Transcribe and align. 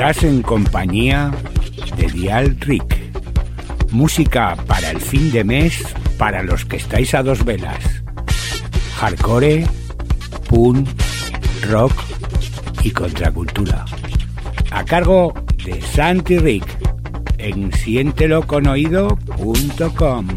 Estás 0.00 0.24
en 0.24 0.40
compañía 0.40 1.30
de 1.98 2.06
Dial 2.06 2.56
Rick. 2.60 2.96
Música 3.90 4.56
para 4.66 4.92
el 4.92 4.98
fin 4.98 5.30
de 5.30 5.44
mes 5.44 5.84
para 6.16 6.42
los 6.42 6.64
que 6.64 6.78
estáis 6.78 7.12
a 7.12 7.22
dos 7.22 7.44
velas. 7.44 8.02
Hardcore, 8.96 9.66
punk, 10.48 10.88
rock 11.68 11.92
y 12.82 12.92
contracultura. 12.92 13.84
A 14.70 14.86
cargo 14.86 15.34
de 15.66 15.82
Santi 15.82 16.38
Rick 16.38 16.64
en 17.36 17.70
sienteloconoído.com. 17.70 20.28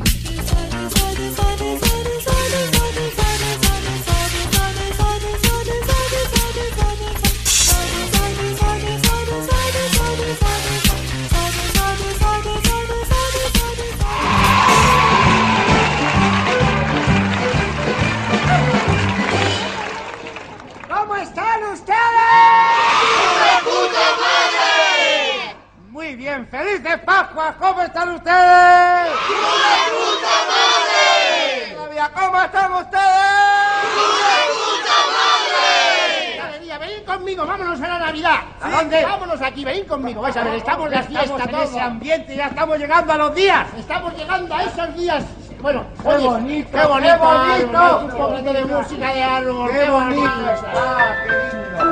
conmigo. 40.03 40.21
Vais 40.21 40.35
a 40.35 40.43
ver, 40.43 40.55
estamos 40.55 40.89
Ya 40.89 40.97
las 40.97 41.07
fiestas 41.07 41.29
estamos 41.29 41.49
en 41.49 41.55
en 41.55 41.63
ese 41.63 41.79
ambiente, 41.79 42.35
ya 42.35 42.47
estamos 42.47 42.77
llegando 42.77 43.13
a 43.13 43.17
los 43.17 43.35
días. 43.35 43.67
Estamos 43.77 44.13
llegando 44.17 44.53
a 44.53 44.63
esos 44.63 44.95
días. 44.97 45.23
Bueno, 45.61 45.85
oye, 46.03 46.27
bonito, 46.27 46.69
qué 46.71 46.85
bonito, 46.85 47.13
qué 47.13 47.19
bonito. 47.19 47.77
árbol, 47.77 48.03
un 48.03 48.11
poquito 48.11 48.53
de 48.53 48.65
música 48.65 49.13
de 49.13 49.23
árbol, 49.23 49.71
¡Qué 49.71 49.89
bonito 49.89 50.51
está! 50.53 51.15
¡Qué 51.23 51.31
lindo! 51.55 51.85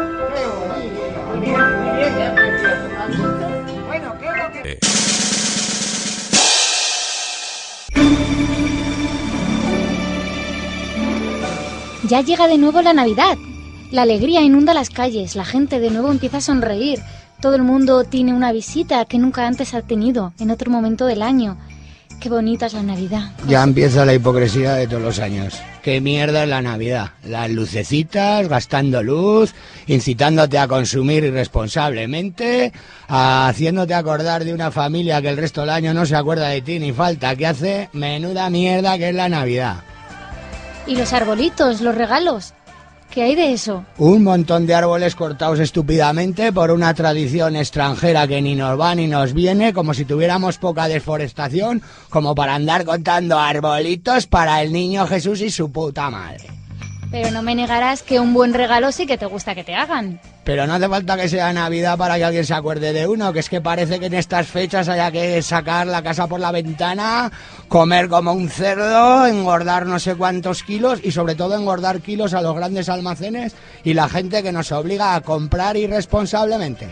Muy 1.30 1.40
bien, 1.40 1.62
muy 1.78 1.92
bien, 1.96 2.12
qué 2.18 2.28
precioso. 2.36 2.86
Bueno, 3.88 4.14
¿qué 4.20 4.26
es 4.28 4.38
lo 4.38 4.52
que...? 4.52 4.80
Ya 12.10 12.20
llega 12.20 12.48
de 12.50 12.58
nuevo 12.58 12.82
la 12.82 12.92
Navidad. 12.92 13.38
La 13.90 14.02
alegría 14.02 14.42
inunda 14.42 14.74
las 14.74 14.90
calles, 14.90 15.38
la 15.38 15.46
gente 15.46 15.80
de 15.80 15.92
nuevo 15.92 16.12
empieza 16.12 16.38
a 16.38 16.42
sonreír. 16.42 17.00
Todo 17.42 17.56
el 17.56 17.64
mundo 17.64 18.04
tiene 18.04 18.36
una 18.36 18.52
visita 18.52 19.04
que 19.06 19.18
nunca 19.18 19.48
antes 19.48 19.74
ha 19.74 19.82
tenido 19.82 20.32
en 20.40 20.52
otro 20.52 20.70
momento 20.70 21.08
del 21.08 21.24
año. 21.24 21.58
Qué 22.20 22.30
bonita 22.30 22.68
es 22.68 22.74
la 22.74 22.84
Navidad. 22.84 23.32
Ya 23.48 23.64
empieza 23.64 24.06
la 24.06 24.14
hipocresía 24.14 24.74
de 24.74 24.86
todos 24.86 25.02
los 25.02 25.18
años. 25.18 25.60
Qué 25.82 26.00
mierda 26.02 26.44
es 26.44 26.50
la 26.50 26.62
Navidad. 26.62 27.14
Las 27.24 27.50
lucecitas, 27.50 28.48
gastando 28.48 29.02
luz, 29.02 29.56
incitándote 29.88 30.60
a 30.60 30.68
consumir 30.68 31.24
irresponsablemente, 31.24 32.72
haciéndote 33.08 33.96
acordar 33.96 34.46
de 34.46 34.54
una 34.54 34.70
familia 34.70 35.20
que 35.20 35.30
el 35.30 35.38
resto 35.38 35.62
del 35.62 35.72
año 35.72 35.96
no 35.96 36.06
se 36.06 36.16
acuerda 36.16 36.50
de 36.50 36.62
ti 36.62 36.78
ni 36.78 36.94
falta 36.94 37.36
que 37.36 37.48
hace. 37.48 37.90
Menuda 37.94 38.52
mierda 38.52 39.00
que 39.00 39.10
es 39.10 39.16
la 39.16 39.30
Navidad. 39.30 39.78
Y 40.86 40.96
los 40.96 41.12
arbolitos, 41.12 41.82
los 41.82 41.96
regalos. 41.96 42.54
¿Qué 43.12 43.24
hay 43.24 43.36
de 43.36 43.52
eso? 43.52 43.86
Un 43.98 44.24
montón 44.24 44.66
de 44.66 44.74
árboles 44.74 45.16
cortados 45.16 45.60
estúpidamente 45.60 46.54
por 46.54 46.72
una 46.72 46.94
tradición 46.94 47.58
extranjera 47.58 48.26
que 48.26 48.42
ni 48.42 48.56
nos 48.56 48.80
va 48.80 48.96
ni 48.96 49.08
nos 49.08 49.34
viene, 49.34 49.74
como 49.74 49.94
si 49.94 50.06
tuviéramos 50.06 50.58
poca 50.58 50.88
deforestación, 50.88 51.82
como 52.10 52.34
para 52.34 52.56
andar 52.56 52.86
contando 52.86 53.38
arbolitos 53.38 54.28
para 54.28 54.62
el 54.62 54.72
niño 54.72 55.06
Jesús 55.08 55.42
y 55.42 55.52
su 55.52 55.70
puta 55.74 56.10
madre. 56.10 56.61
Pero 57.12 57.30
no 57.30 57.42
me 57.42 57.56
negarás 57.56 58.04
que 58.04 58.22
un 58.22 58.34
buen 58.34 58.54
regalo 58.54 58.92
sí 58.94 59.06
que 59.06 59.18
te 59.18 59.26
gusta 59.26 59.54
que 59.54 59.66
te 59.66 59.76
hagan. 59.76 60.22
Pero 60.46 60.66
no 60.66 60.74
hace 60.74 60.88
falta 60.88 61.18
que 61.18 61.28
sea 61.28 61.52
Navidad 61.52 61.98
para 61.98 62.16
que 62.16 62.24
alguien 62.24 62.46
se 62.46 62.54
acuerde 62.54 62.94
de 62.94 63.06
uno, 63.06 63.34
que 63.34 63.40
es 63.40 63.50
que 63.50 63.60
parece 63.60 64.00
que 64.00 64.06
en 64.06 64.14
estas 64.14 64.48
fechas 64.48 64.88
haya 64.88 65.12
que 65.12 65.42
sacar 65.42 65.88
la 65.88 66.02
casa 66.02 66.28
por 66.28 66.40
la 66.40 66.52
ventana, 66.52 67.30
comer 67.68 68.08
como 68.08 68.32
un 68.32 68.50
cerdo, 68.50 69.26
engordar 69.26 69.86
no 69.86 70.00
sé 70.00 70.16
cuántos 70.16 70.64
kilos 70.64 71.00
y 71.04 71.12
sobre 71.12 71.36
todo 71.36 71.56
engordar 71.56 72.00
kilos 72.00 72.34
a 72.34 72.42
los 72.42 72.56
grandes 72.56 72.88
almacenes 72.88 73.56
y 73.84 73.94
la 73.94 74.08
gente 74.08 74.42
que 74.42 74.54
nos 74.54 74.72
obliga 74.72 75.14
a 75.14 75.22
comprar 75.22 75.76
irresponsablemente. 75.76 76.88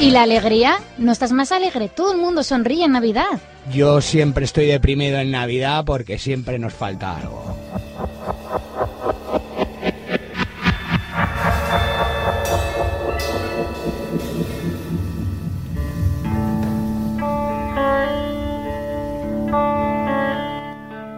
¿Y 0.00 0.10
la 0.10 0.24
alegría? 0.24 0.78
¿No 0.98 1.12
estás 1.12 1.32
más 1.32 1.52
alegre? 1.52 1.88
Todo 1.88 2.12
el 2.12 2.18
mundo 2.18 2.42
sonríe 2.42 2.84
en 2.84 2.92
Navidad. 2.92 3.40
Yo 3.72 4.00
siempre 4.00 4.44
estoy 4.44 4.66
deprimido 4.66 5.18
en 5.18 5.30
Navidad 5.30 5.84
porque 5.84 6.18
siempre 6.18 6.58
nos 6.58 6.72
falta 6.72 7.16
algo. 7.16 7.56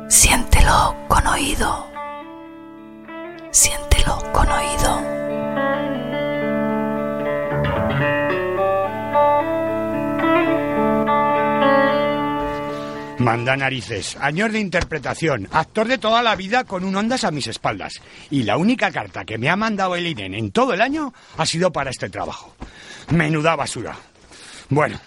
Siéntelo 0.09 0.97
con 1.07 1.27
oído. 1.27 1.87
Siéntelo 3.51 4.23
con 4.33 4.49
oído. 4.49 5.28
Manda 13.19 13.57
narices, 13.57 14.17
años 14.21 14.53
de 14.53 14.61
interpretación, 14.61 15.49
actor 15.51 15.89
de 15.89 15.99
toda 15.99 16.23
la 16.23 16.37
vida 16.37 16.63
con 16.63 16.85
un 16.85 16.95
ondas 16.95 17.25
a 17.25 17.33
mis 17.33 17.49
espaldas. 17.49 18.01
Y 18.31 18.45
la 18.45 18.57
única 18.57 18.93
carta 18.93 19.25
que 19.25 19.39
me 19.39 19.51
ha 19.51 19.57
mandado 19.57 19.97
el 19.97 20.07
INEN 20.07 20.35
en 20.35 20.53
todo 20.53 20.73
el 20.73 20.81
año 20.81 21.13
ha 21.37 21.45
sido 21.45 21.73
para 21.73 21.91
este 21.91 22.11
trabajo. 22.11 22.55
Menuda 23.11 23.57
basura. 23.57 23.97
Bueno, 24.69 25.01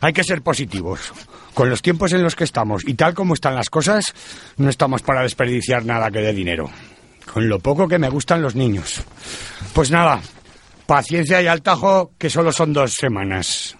hay 0.00 0.12
que 0.12 0.24
ser 0.24 0.42
positivos. 0.42 1.12
Con 1.54 1.70
los 1.70 1.80
tiempos 1.80 2.12
en 2.12 2.22
los 2.22 2.36
que 2.36 2.44
estamos 2.44 2.82
y 2.86 2.92
tal 2.92 3.14
como 3.14 3.32
están 3.32 3.54
las 3.54 3.70
cosas, 3.70 4.14
no 4.58 4.68
estamos 4.68 5.00
para 5.00 5.22
desperdiciar 5.22 5.86
nada 5.86 6.10
que 6.10 6.20
dé 6.20 6.34
dinero. 6.34 6.70
Con 7.32 7.48
lo 7.48 7.58
poco 7.58 7.88
que 7.88 7.98
me 7.98 8.10
gustan 8.10 8.42
los 8.42 8.54
niños. 8.54 9.02
Pues 9.72 9.90
nada, 9.90 10.20
paciencia 10.86 11.40
y 11.40 11.46
al 11.46 11.62
tajo, 11.62 12.12
que 12.18 12.28
solo 12.28 12.52
son 12.52 12.74
dos 12.74 12.92
semanas. 12.92 13.75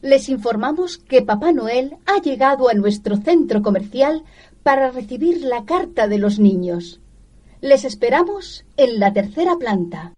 Les 0.00 0.28
informamos 0.28 0.98
que 0.98 1.22
Papá 1.22 1.52
Noel 1.52 1.96
ha 2.06 2.20
llegado 2.20 2.68
a 2.68 2.74
nuestro 2.74 3.16
centro 3.16 3.62
comercial 3.62 4.22
para 4.62 4.90
recibir 4.90 5.40
la 5.42 5.64
carta 5.64 6.08
de 6.08 6.18
los 6.18 6.38
niños. 6.38 7.00
Les 7.60 7.84
esperamos 7.84 8.64
en 8.76 9.00
la 9.00 9.12
tercera 9.12 9.56
planta. 9.56 10.12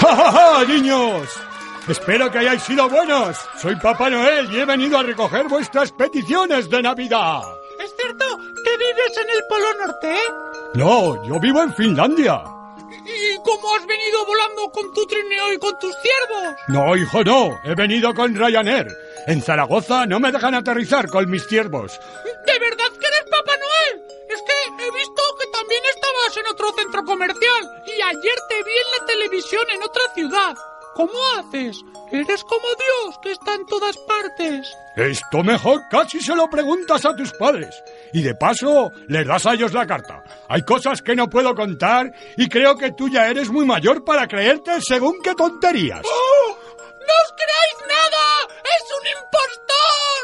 ¡Ja, 0.00 0.16
ja, 0.16 0.32
ja, 0.32 0.64
niños! 0.66 1.53
Espero 1.88 2.30
que 2.30 2.38
hayáis 2.38 2.62
sido 2.62 2.88
buenos. 2.88 3.36
Soy 3.60 3.76
Papá 3.76 4.08
Noel 4.08 4.50
y 4.50 4.58
he 4.58 4.64
venido 4.64 4.98
a 4.98 5.02
recoger 5.02 5.48
vuestras 5.48 5.92
peticiones 5.92 6.70
de 6.70 6.80
Navidad. 6.82 7.42
¿Es 7.78 7.94
cierto 7.94 8.24
que 8.64 8.76
vives 8.78 9.18
en 9.18 9.30
el 9.30 9.42
Polo 9.48 9.74
Norte? 9.74 10.18
No, 10.74 11.26
yo 11.26 11.38
vivo 11.38 11.62
en 11.62 11.74
Finlandia. 11.74 12.42
¿Y 13.04 13.36
cómo 13.44 13.74
has 13.74 13.86
venido 13.86 14.24
volando 14.24 14.70
con 14.70 14.94
tu 14.94 15.06
trineo 15.06 15.52
y 15.52 15.58
con 15.58 15.78
tus 15.78 15.94
ciervos? 16.00 16.54
No, 16.68 16.96
hijo, 16.96 17.22
no. 17.22 17.60
He 17.64 17.74
venido 17.74 18.14
con 18.14 18.34
Ryanair. 18.34 18.88
En 19.26 19.42
Zaragoza 19.42 20.06
no 20.06 20.18
me 20.20 20.32
dejan 20.32 20.54
aterrizar 20.54 21.08
con 21.08 21.28
mis 21.28 21.46
ciervos. 21.46 22.00
¿De 22.46 22.58
verdad 22.58 22.98
que 22.98 23.06
eres 23.06 23.24
Papá 23.30 23.52
Noel? 23.58 24.04
Es 24.30 24.40
que 24.40 24.84
he 24.84 24.90
visto 24.90 25.22
que 25.38 25.46
también 25.48 25.82
estabas 25.94 26.36
en 26.38 26.46
otro 26.46 26.72
centro 26.72 27.04
comercial 27.04 27.82
y 27.86 28.00
ayer 28.00 28.38
te 28.48 28.62
vi 28.62 28.72
en 28.72 29.00
la 29.00 29.06
televisión 29.06 29.62
en 29.70 29.82
otra 29.82 30.02
ciudad. 30.14 30.54
¿Cómo 30.94 31.12
haces? 31.36 31.80
Eres 32.12 32.44
como 32.44 32.68
Dios, 32.68 33.18
que 33.22 33.32
está 33.32 33.54
en 33.54 33.66
todas 33.66 33.96
partes. 33.98 34.72
Esto 34.96 35.42
mejor 35.42 35.80
casi 35.90 36.20
se 36.20 36.36
lo 36.36 36.48
preguntas 36.48 37.04
a 37.04 37.16
tus 37.16 37.32
padres. 37.32 37.74
Y 38.12 38.22
de 38.22 38.34
paso, 38.36 38.92
les 39.08 39.26
das 39.26 39.44
a 39.46 39.54
ellos 39.54 39.72
la 39.72 39.86
carta. 39.86 40.22
Hay 40.48 40.62
cosas 40.62 41.02
que 41.02 41.16
no 41.16 41.28
puedo 41.28 41.54
contar 41.54 42.12
y 42.36 42.48
creo 42.48 42.76
que 42.76 42.92
tú 42.92 43.08
ya 43.08 43.26
eres 43.28 43.50
muy 43.50 43.66
mayor 43.66 44.04
para 44.04 44.28
creerte 44.28 44.80
según 44.80 45.20
qué 45.22 45.34
tonterías. 45.34 46.02
¡Oh! 46.04 46.56
¡No 46.78 47.14
os 47.24 47.32
creáis 47.36 47.88
nada! 47.88 48.24
¡Es 48.62 48.84
un 49.00 49.06
impostor! 49.18 50.20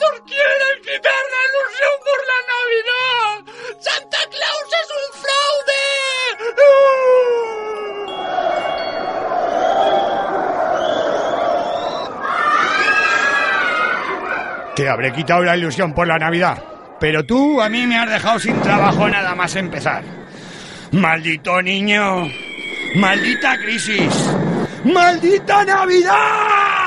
¡Nos 0.00 0.20
quieren 0.26 0.82
quitar 0.82 1.22
la 1.34 1.40
ilusión 1.50 1.94
por 2.00 2.20
la 2.30 2.40
Navidad! 2.54 3.34
¡Santa 3.78 4.18
Claus 4.30 4.68
es 4.82 4.88
un 4.90 5.20
fraude! 5.20 5.83
Te 14.76 14.88
habré 14.88 15.12
quitado 15.12 15.42
la 15.42 15.56
ilusión 15.56 15.92
por 15.94 16.06
la 16.06 16.18
Navidad. 16.18 16.62
Pero 16.98 17.24
tú 17.24 17.60
a 17.60 17.68
mí 17.68 17.86
me 17.86 17.98
has 17.98 18.10
dejado 18.10 18.38
sin 18.38 18.60
trabajo 18.60 19.08
nada 19.08 19.34
más 19.34 19.54
empezar. 19.56 20.02
Maldito 20.92 21.60
niño. 21.62 22.28
Maldita 22.96 23.56
crisis. 23.58 24.30
¡Maldita 24.84 25.64
Navidad! 25.64 26.83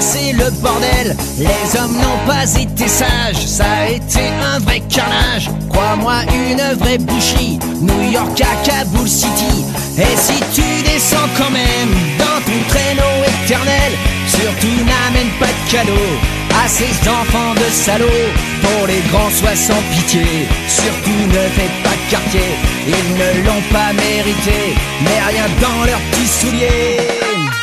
C'est 0.00 0.32
le 0.32 0.50
bordel. 0.62 1.16
Les 1.38 1.78
hommes 1.78 1.96
n'ont 1.96 2.26
pas 2.26 2.44
été 2.58 2.88
sages, 2.88 3.46
ça 3.46 3.64
a 3.64 3.88
été 3.88 4.20
un 4.54 4.58
vrai 4.60 4.80
carnage. 4.88 5.50
Crois-moi, 5.68 6.22
une 6.50 6.78
vraie 6.78 6.98
boucherie, 6.98 7.58
New 7.80 8.10
York 8.10 8.40
à 8.40 8.66
Kabul 8.66 9.08
City. 9.08 9.64
Et 9.98 10.16
si 10.16 10.40
tu 10.54 10.82
descends 10.84 11.28
quand 11.36 11.50
même 11.50 11.92
dans 12.18 12.40
ton 12.44 12.58
traîneau 12.68 13.24
éternel, 13.44 13.92
surtout 14.26 14.84
n'amène 14.84 15.30
pas 15.38 15.46
de 15.46 15.70
cadeaux 15.70 16.40
à 16.64 16.68
ces 16.68 17.08
enfants 17.08 17.54
de 17.54 17.70
salauds. 17.70 18.30
Pour 18.62 18.86
les 18.86 19.00
grands, 19.10 19.30
sois 19.30 19.56
sans 19.56 19.82
pitié. 19.92 20.24
Surtout 20.68 21.22
ne 21.28 21.48
faites 21.56 21.82
pas 21.82 21.96
de 21.96 22.10
quartier. 22.10 22.50
Ils 22.86 23.14
ne 23.14 23.46
l'ont 23.46 23.64
pas 23.72 23.92
mérité. 23.92 24.74
Mais 25.02 25.20
rien 25.28 25.46
dans 25.60 25.84
leurs 25.84 26.00
petits 26.10 26.26
souliers. 26.26 27.59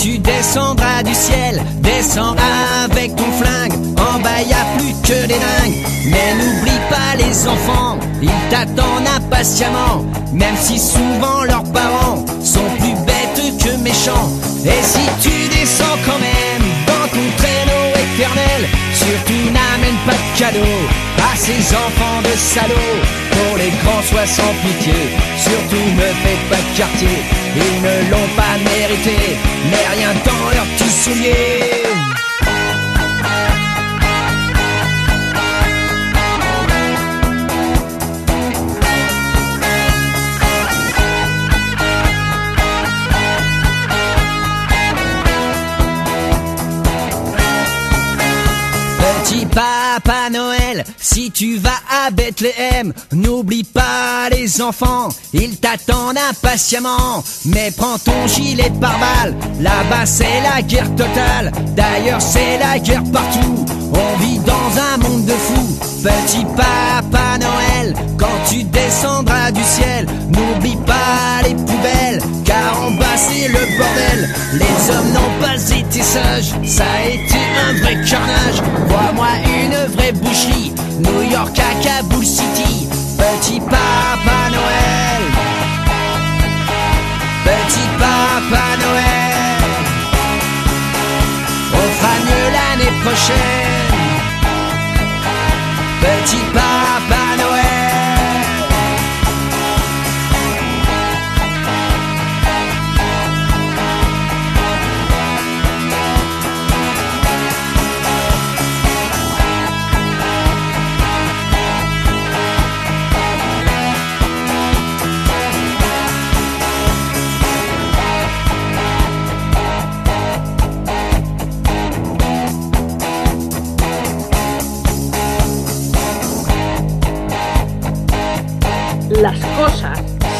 Tu 0.00 0.18
descendras 0.18 1.02
du 1.02 1.14
ciel, 1.14 1.62
descends 1.80 2.34
avec 2.84 3.14
ton 3.16 3.30
flingue. 3.32 3.74
En 3.98 4.18
bas 4.20 4.40
y 4.40 4.52
a 4.52 4.64
plus 4.78 4.94
que 5.02 5.26
des 5.26 5.38
dingues. 5.38 5.76
Mais 6.06 6.34
n'oublie 6.38 6.80
pas 6.88 7.16
les 7.18 7.46
enfants, 7.46 7.98
ils 8.22 8.30
t'attendent 8.48 9.06
impatiemment. 9.14 10.04
Même 10.32 10.56
si 10.56 10.78
souvent 10.78 11.44
leurs 11.44 11.70
parents 11.72 12.24
sont 12.42 12.68
plus 12.78 12.94
bêtes 13.04 13.58
que 13.62 13.76
méchants. 13.82 14.30
Et 14.64 14.82
si 14.82 15.04
tu 15.20 15.48
descends 15.48 15.98
quand 16.06 16.18
même 16.18 16.64
dans 16.86 17.06
ton 17.08 17.26
traîneau 17.36 17.84
éternel, 17.92 18.68
surtout 18.94 19.44
n'amène 19.52 19.98
pas 20.06 20.29
de 20.40 20.44
cadeaux 20.44 20.88
à 21.32 21.36
ces 21.36 21.74
enfants 21.74 22.22
de 22.22 22.36
salauds. 22.36 23.00
Pour 23.30 23.56
les 23.56 23.70
grands, 23.82 24.02
sois 24.02 24.26
sans 24.26 24.52
pitié. 24.62 24.94
Surtout 25.36 25.86
ne 25.96 26.08
faites 26.22 26.48
pas 26.48 26.56
de 26.56 26.76
quartier. 26.76 27.18
Ils 27.56 27.82
ne 27.82 28.10
l'ont 28.10 28.30
pas 28.36 28.56
mérité. 28.64 29.36
Mais 29.70 29.96
rien 29.96 30.12
dans 30.24 30.50
leurs 30.54 30.66
petits 30.76 30.90
souliers. 30.90 31.89
Papa 50.02 50.30
Noël, 50.30 50.84
si 50.98 51.30
tu 51.30 51.56
vas 51.56 51.70
à 51.90 52.10
Bethléem, 52.10 52.92
n'oublie 53.12 53.64
pas 53.64 54.28
les 54.30 54.62
enfants, 54.62 55.08
ils 55.32 55.56
t'attendent 55.58 56.18
impatiemment. 56.30 57.22
Mais 57.46 57.70
prends 57.76 57.98
ton 57.98 58.26
gilet 58.26 58.70
pare-balles, 58.80 59.34
là-bas 59.60 60.06
c'est 60.06 60.40
la 60.42 60.62
guerre 60.62 60.94
totale. 60.94 61.52
D'ailleurs 61.76 62.22
c'est 62.22 62.58
la 62.58 62.78
guerre 62.78 63.04
partout, 63.12 63.59
on 63.92 64.22
vit 64.22 64.38
dans 64.38 64.80
un 64.92 64.96
monde 64.98 65.24
de 65.24 65.32
fous. 65.32 65.78
Petit 66.02 66.44
Papa 66.56 67.38
Noël, 67.38 67.94
quand 68.18 68.38
tu 68.48 68.64
descendras 68.64 69.50
du 69.50 69.62
ciel, 69.62 70.06
n'oublie 70.30 70.78
pas 70.86 71.42
les 71.44 71.54
poubelles, 71.54 72.22
car 72.44 72.82
en 72.82 72.90
bas 72.92 73.16
c'est 73.16 73.48
le 73.48 73.58
bordel. 73.76 74.34
Les 74.54 74.94
hommes 74.94 75.12
n'ont 75.12 75.46
pas 75.46 75.56
été 75.56 76.02
sages, 76.02 76.54
ça 76.64 76.84
a 76.84 77.08
été 77.08 77.38
un 77.68 77.72
vrai 77.82 77.96
carnage. 78.08 78.62
Crois-moi, 78.88 79.28
une 79.44 79.94
vraie 79.94 80.12
boucherie, 80.12 80.72
New 81.00 81.30
York 81.30 81.58
à 81.58 81.84
Kabul 81.84 82.24
City. 82.24 82.88
Petit 83.18 83.60
Papa 83.60 84.29
l'année 92.70 92.92
prochaine. 93.02 93.36
Petit 96.00 96.44
Papa 96.52 97.29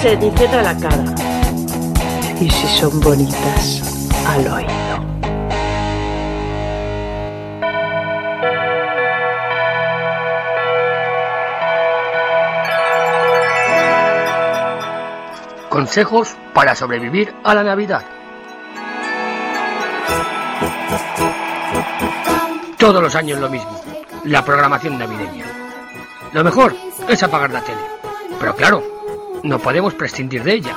se 0.01 0.17
dicen 0.17 0.55
a 0.55 0.63
la 0.63 0.77
cara. 0.79 1.05
Y 2.41 2.49
si 2.49 2.67
son 2.69 3.01
bonitas, 3.01 4.09
al 4.27 4.49
oído. 4.49 4.71
Consejos 15.69 16.35
para 16.55 16.75
sobrevivir 16.75 17.35
a 17.45 17.55
la 17.55 17.63
Navidad. 17.63 18.03
Todos 22.79 23.03
los 23.03 23.15
años 23.15 23.39
lo 23.39 23.51
mismo, 23.51 23.79
la 24.25 24.43
programación 24.43 24.99
navideña. 24.99 25.45
Lo 26.33 26.43
mejor 26.43 26.75
es 27.07 27.23
apagar 27.23 27.51
la 27.51 27.61
tele. 27.61 27.81
Pero 28.39 28.57
claro, 28.57 29.00
no 29.43 29.59
podemos 29.59 29.95
prescindir 29.95 30.43
de 30.43 30.55
ella. 30.55 30.77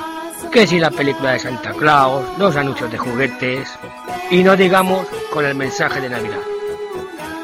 Que 0.52 0.66
si 0.66 0.78
la 0.78 0.90
película 0.90 1.32
de 1.32 1.38
Santa 1.38 1.72
Claus, 1.72 2.24
los 2.38 2.56
anuncios 2.56 2.90
de 2.90 2.98
juguetes 2.98 3.68
y 4.30 4.42
no 4.42 4.56
digamos 4.56 5.06
con 5.32 5.44
el 5.44 5.54
mensaje 5.54 6.00
de 6.00 6.08
Navidad. 6.08 6.40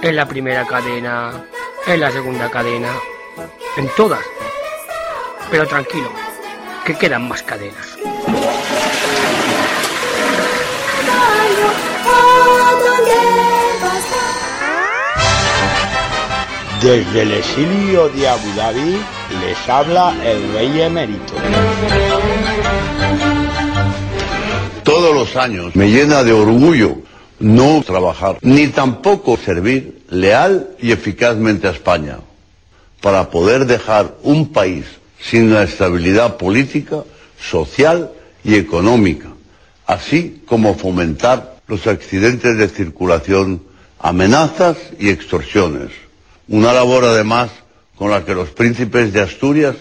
en 0.02 0.16
la 0.16 0.26
primera 0.26 0.66
cadena, 0.66 1.44
en 1.86 2.00
la 2.00 2.10
segunda 2.10 2.50
cadena, 2.50 2.88
en 3.76 3.86
todas. 3.96 4.24
Pero 5.50 5.66
tranquilo, 5.66 6.10
que 6.86 6.96
quedan 6.96 7.28
más 7.28 7.42
cadenas. 7.42 7.98
Desde 16.82 17.22
el 17.22 17.32
exilio 17.32 18.08
de 18.08 18.26
Abu 18.26 18.54
Dhabi 18.56 18.96
les 19.42 19.68
habla 19.68 20.14
el 20.24 20.50
rey 20.54 20.80
emérito. 20.80 21.34
Todos 24.82 25.14
los 25.14 25.36
años 25.36 25.76
me 25.76 25.90
llena 25.90 26.24
de 26.24 26.32
orgullo 26.32 26.96
no 27.38 27.82
trabajar, 27.84 28.38
ni 28.40 28.68
tampoco 28.68 29.36
servir 29.36 30.04
leal 30.08 30.70
y 30.80 30.92
eficazmente 30.92 31.68
a 31.68 31.72
España, 31.72 32.20
para 33.02 33.28
poder 33.28 33.66
dejar 33.66 34.16
un 34.22 34.50
país 34.50 34.86
sin 35.20 35.52
la 35.52 35.64
estabilidad 35.64 36.38
política, 36.38 37.04
social 37.38 38.10
y 38.42 38.54
económica, 38.54 39.28
así 39.86 40.42
como 40.46 40.74
fomentar 40.74 41.56
los 41.66 41.86
accidentes 41.86 42.56
de 42.56 42.68
circulación, 42.68 43.62
amenazas 43.98 44.78
y 44.98 45.10
extorsiones. 45.10 46.09
Una 46.50 46.72
labor 46.72 47.04
además 47.04 47.50
con 47.96 48.10
la 48.10 48.24
que 48.24 48.34
los 48.34 48.50
príncipes 48.50 49.12
de 49.12 49.20
Asturias 49.20 49.76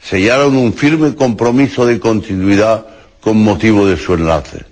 sellaron 0.00 0.56
un 0.56 0.72
firme 0.72 1.16
compromiso 1.16 1.84
de 1.84 1.98
continuidad 1.98 2.86
con 3.20 3.38
motivo 3.38 3.86
de 3.88 3.96
su 3.96 4.14
enlace. 4.14 4.64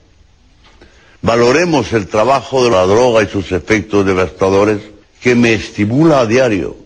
Valoremos 1.22 1.92
el 1.92 2.06
trabajo 2.06 2.62
de 2.62 2.70
la 2.70 2.86
droga 2.86 3.24
y 3.24 3.26
sus 3.26 3.50
efectos 3.50 4.06
devastadores 4.06 4.80
que 5.20 5.34
me 5.34 5.52
estimula 5.52 6.20
a 6.20 6.26
diario 6.26 6.76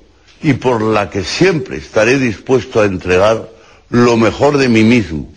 y 0.43 0.55
por 0.55 0.81
la 0.81 1.11
que 1.11 1.25
siempre 1.25 1.77
estaré 1.77 2.19
dispuesto 2.19 2.81
a 2.81 2.87
entregar 2.87 3.51
lo 3.91 4.17
mejor 4.17 4.57
de 4.57 4.71
mí 4.71 4.83
mismo. 4.83 5.31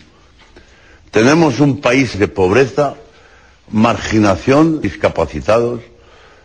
Tenemos 1.10 1.60
un 1.60 1.82
país 1.82 2.18
de 2.18 2.28
pobreza, 2.28 2.94
marginación, 3.70 4.80
discapacitados, 4.80 5.82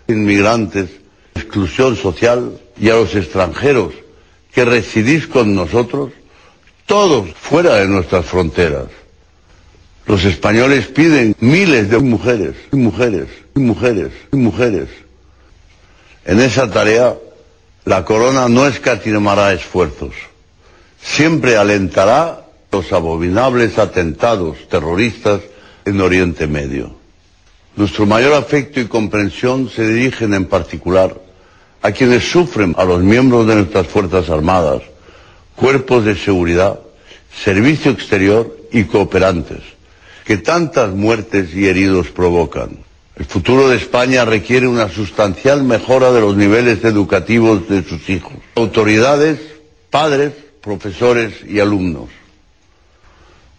inmigrantes, 0.09 0.89
exclusión 1.33 1.95
social 1.95 2.59
y 2.80 2.89
a 2.89 2.96
los 2.96 3.15
extranjeros 3.15 3.94
que 4.53 4.65
residís 4.65 5.27
con 5.27 5.56
nosotros, 5.56 6.12
todos 6.86 7.30
fuera 7.34 7.75
de 7.75 7.88
nuestras 7.88 8.25
fronteras. 8.25 8.88
Los 10.06 10.25
españoles 10.25 10.88
piden 10.88 11.36
miles 11.39 11.89
de 11.89 11.98
mujeres, 12.00 12.56
mujeres, 12.72 13.27
mujeres, 13.56 14.12
mujeres. 14.32 14.89
En 16.25 16.39
esa 16.39 16.70
tarea, 16.70 17.15
la 17.86 18.06
corona 18.06 18.50
no 18.50 18.68
escatimará 18.68 19.53
esfuerzos. 19.53 20.13
Siempre 21.01 21.58
alentará 21.58 22.46
los 22.72 22.92
abominables 22.92 23.77
atentados 23.77 24.68
terroristas 24.70 25.42
en 25.86 26.01
Oriente 26.01 26.48
Medio. 26.48 26.96
Nuestro 27.75 28.06
mayor 28.06 28.34
afecto 28.34 28.80
y 28.80 28.86
comprensión 28.86 29.70
se 29.70 29.88
dirigen 29.88 30.34
en 30.34 30.46
particular 30.46 31.23
a 31.83 31.91
quienes 31.91 32.23
sufren, 32.31 32.73
a 32.77 32.85
los 32.85 33.03
miembros 33.03 33.45
de 33.45 33.55
nuestras 33.55 33.87
Fuerzas 33.87 34.29
Armadas, 34.29 34.81
cuerpos 35.55 36.05
de 36.05 36.15
seguridad, 36.15 36.79
servicio 37.43 37.91
exterior 37.91 38.57
y 38.71 38.85
cooperantes, 38.85 39.61
que 40.23 40.37
tantas 40.37 40.93
muertes 40.93 41.53
y 41.53 41.67
heridos 41.67 42.07
provocan. 42.07 42.79
El 43.17 43.25
futuro 43.25 43.67
de 43.67 43.75
España 43.75 44.23
requiere 44.23 44.65
una 44.65 44.87
sustancial 44.87 45.63
mejora 45.63 46.13
de 46.13 46.21
los 46.21 46.37
niveles 46.37 46.83
educativos 46.85 47.67
de 47.67 47.83
sus 47.83 48.09
hijos, 48.09 48.33
autoridades, 48.55 49.39
padres, 49.89 50.31
profesores 50.61 51.33
y 51.45 51.59
alumnos. 51.59 52.09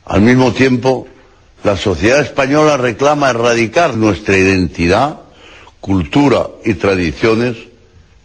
Al 0.06 0.22
mismo 0.22 0.52
tiempo, 0.54 1.06
la 1.62 1.76
sociedad 1.76 2.20
española 2.20 2.78
reclama 2.78 3.30
erradicar 3.30 3.96
nuestra 3.98 4.36
identidad, 4.36 5.20
cultura 5.80 6.48
y 6.64 6.74
tradiciones, 6.74 7.56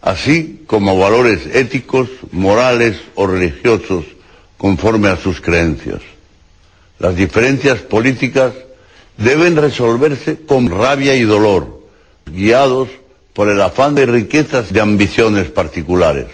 así 0.01 0.63
como 0.67 0.97
valores 0.97 1.45
éticos, 1.53 2.09
morales 2.31 2.97
o 3.15 3.27
religiosos 3.27 4.05
conforme 4.57 5.09
a 5.09 5.17
sus 5.17 5.41
creencias. 5.41 6.01
Las 6.99 7.15
diferencias 7.15 7.79
políticas 7.79 8.53
deben 9.17 9.55
resolverse 9.55 10.41
con 10.45 10.69
rabia 10.69 11.15
y 11.15 11.23
dolor, 11.23 11.81
guiados 12.25 12.89
por 13.33 13.49
el 13.49 13.61
afán 13.61 13.95
de 13.95 14.05
riquezas 14.05 14.71
de 14.73 14.81
ambiciones 14.81 15.49
particulares. 15.49 16.27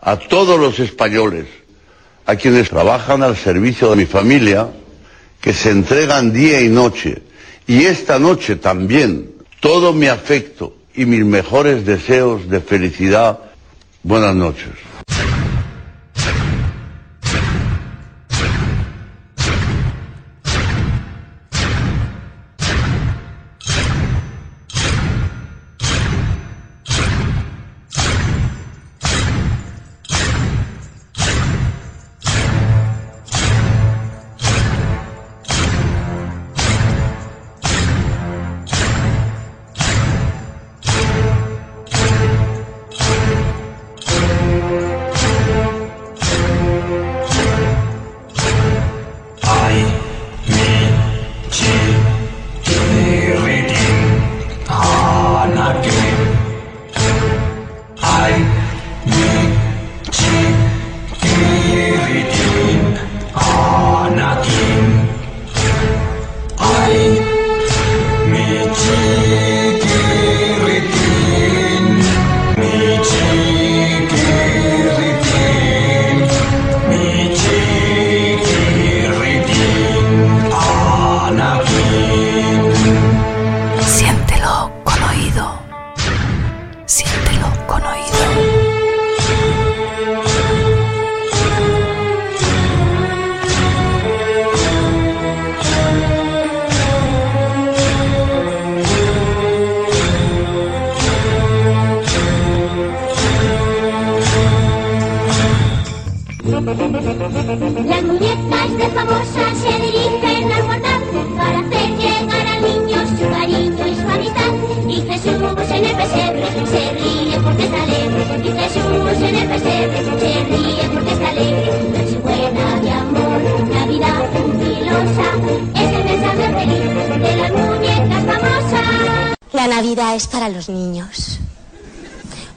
A 0.00 0.18
todos 0.18 0.60
los 0.60 0.78
españoles, 0.78 1.46
a 2.26 2.36
quienes 2.36 2.68
trabajan 2.68 3.22
al 3.22 3.36
servicio 3.36 3.90
de 3.90 3.96
mi 3.96 4.06
familia, 4.06 4.68
que 5.40 5.52
se 5.52 5.70
entregan 5.70 6.32
día 6.32 6.60
y 6.60 6.68
noche, 6.68 7.22
y 7.66 7.84
esta 7.84 8.18
noche 8.18 8.56
también, 8.56 9.32
todo 9.60 9.92
mi 9.92 10.06
afecto 10.06 10.75
y 10.96 11.06
mis 11.06 11.24
mejores 11.24 11.84
deseos 11.84 12.48
de 12.48 12.60
felicidad, 12.60 13.38
buenas 14.02 14.34
noches. 14.34 14.85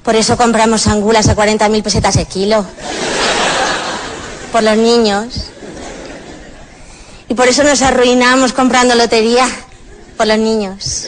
Por 0.04 0.16
eso 0.16 0.38
compramos 0.38 0.88
angulas 0.88 1.28
a 1.28 1.36
40.000 1.36 1.84
pesetas 1.84 2.16
el 2.16 2.26
kilo. 2.26 2.66
Por 4.52 4.64
los 4.64 4.78
niños. 4.78 5.52
Y 7.28 7.34
por 7.36 7.48
eso 7.48 7.64
nos 7.64 7.82
arruinamos 7.82 8.54
comprando 8.54 8.96
lotería. 8.96 9.48
Por 10.18 10.28
los 10.28 10.38
niños. 10.38 11.08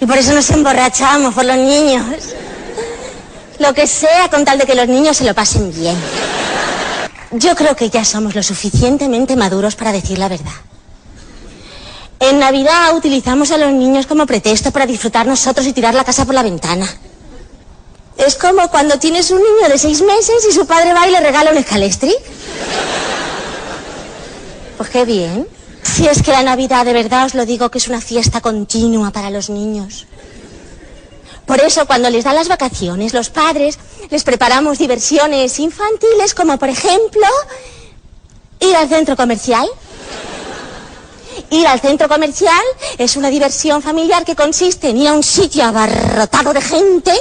Y 0.00 0.06
por 0.06 0.18
eso 0.18 0.32
nos 0.32 0.48
emborrachamos, 0.50 1.34
por 1.34 1.44
los 1.44 1.56
niños. 1.56 2.04
Lo 3.58 3.72
que 3.74 3.86
sea 3.86 4.28
con 4.28 4.44
tal 4.44 4.58
de 4.58 4.66
que 4.66 4.74
los 4.74 4.88
niños 4.88 5.16
se 5.16 5.24
lo 5.24 5.34
pasen 5.34 5.72
bien. 5.72 5.96
Yo 7.32 7.54
creo 7.54 7.74
que 7.74 7.90
ya 7.90 8.04
somos 8.04 8.34
lo 8.34 8.42
suficientemente 8.42 9.36
maduros 9.36 9.74
para 9.74 9.92
decir 9.92 10.18
la 10.18 10.28
verdad. 10.28 10.52
En 12.20 12.38
Navidad 12.38 12.96
utilizamos 12.96 13.50
a 13.50 13.58
los 13.58 13.72
niños 13.72 14.06
como 14.06 14.24
pretexto 14.24 14.70
para 14.70 14.86
disfrutar 14.86 15.26
nosotros 15.26 15.66
y 15.66 15.72
tirar 15.72 15.94
la 15.94 16.04
casa 16.04 16.24
por 16.24 16.34
la 16.34 16.42
ventana. 16.42 16.88
Es 18.16 18.36
como 18.36 18.68
cuando 18.70 18.98
tienes 18.98 19.30
un 19.30 19.38
niño 19.38 19.68
de 19.68 19.78
seis 19.78 20.00
meses 20.02 20.46
y 20.48 20.52
su 20.52 20.66
padre 20.66 20.92
va 20.92 21.08
y 21.08 21.10
le 21.10 21.20
regala 21.20 21.50
un 21.50 21.58
escalestri. 21.58 22.14
Pues 24.76 24.88
qué 24.90 25.04
bien. 25.04 25.46
Si 25.82 26.06
es 26.06 26.22
que 26.22 26.30
la 26.32 26.42
Navidad, 26.42 26.84
de 26.84 26.92
verdad 26.92 27.26
os 27.26 27.34
lo 27.34 27.44
digo, 27.44 27.70
que 27.70 27.78
es 27.78 27.88
una 27.88 28.00
fiesta 28.00 28.40
continua 28.40 29.10
para 29.10 29.30
los 29.30 29.50
niños. 29.50 30.06
Por 31.46 31.60
eso, 31.60 31.86
cuando 31.86 32.08
les 32.08 32.24
dan 32.24 32.36
las 32.36 32.48
vacaciones, 32.48 33.12
los 33.12 33.28
padres 33.30 33.78
les 34.10 34.24
preparamos 34.24 34.78
diversiones 34.78 35.58
infantiles, 35.58 36.34
como 36.34 36.58
por 36.58 36.70
ejemplo, 36.70 37.26
ir 38.60 38.74
al 38.76 38.88
centro 38.88 39.16
comercial. 39.16 39.68
Ir 41.50 41.66
al 41.66 41.80
centro 41.80 42.08
comercial 42.08 42.62
es 42.96 43.16
una 43.16 43.28
diversión 43.28 43.82
familiar 43.82 44.24
que 44.24 44.36
consiste 44.36 44.90
en 44.90 44.98
ir 44.98 45.08
a 45.08 45.12
un 45.12 45.22
sitio 45.22 45.64
abarrotado 45.64 46.52
de 46.52 46.62
gente 46.62 47.12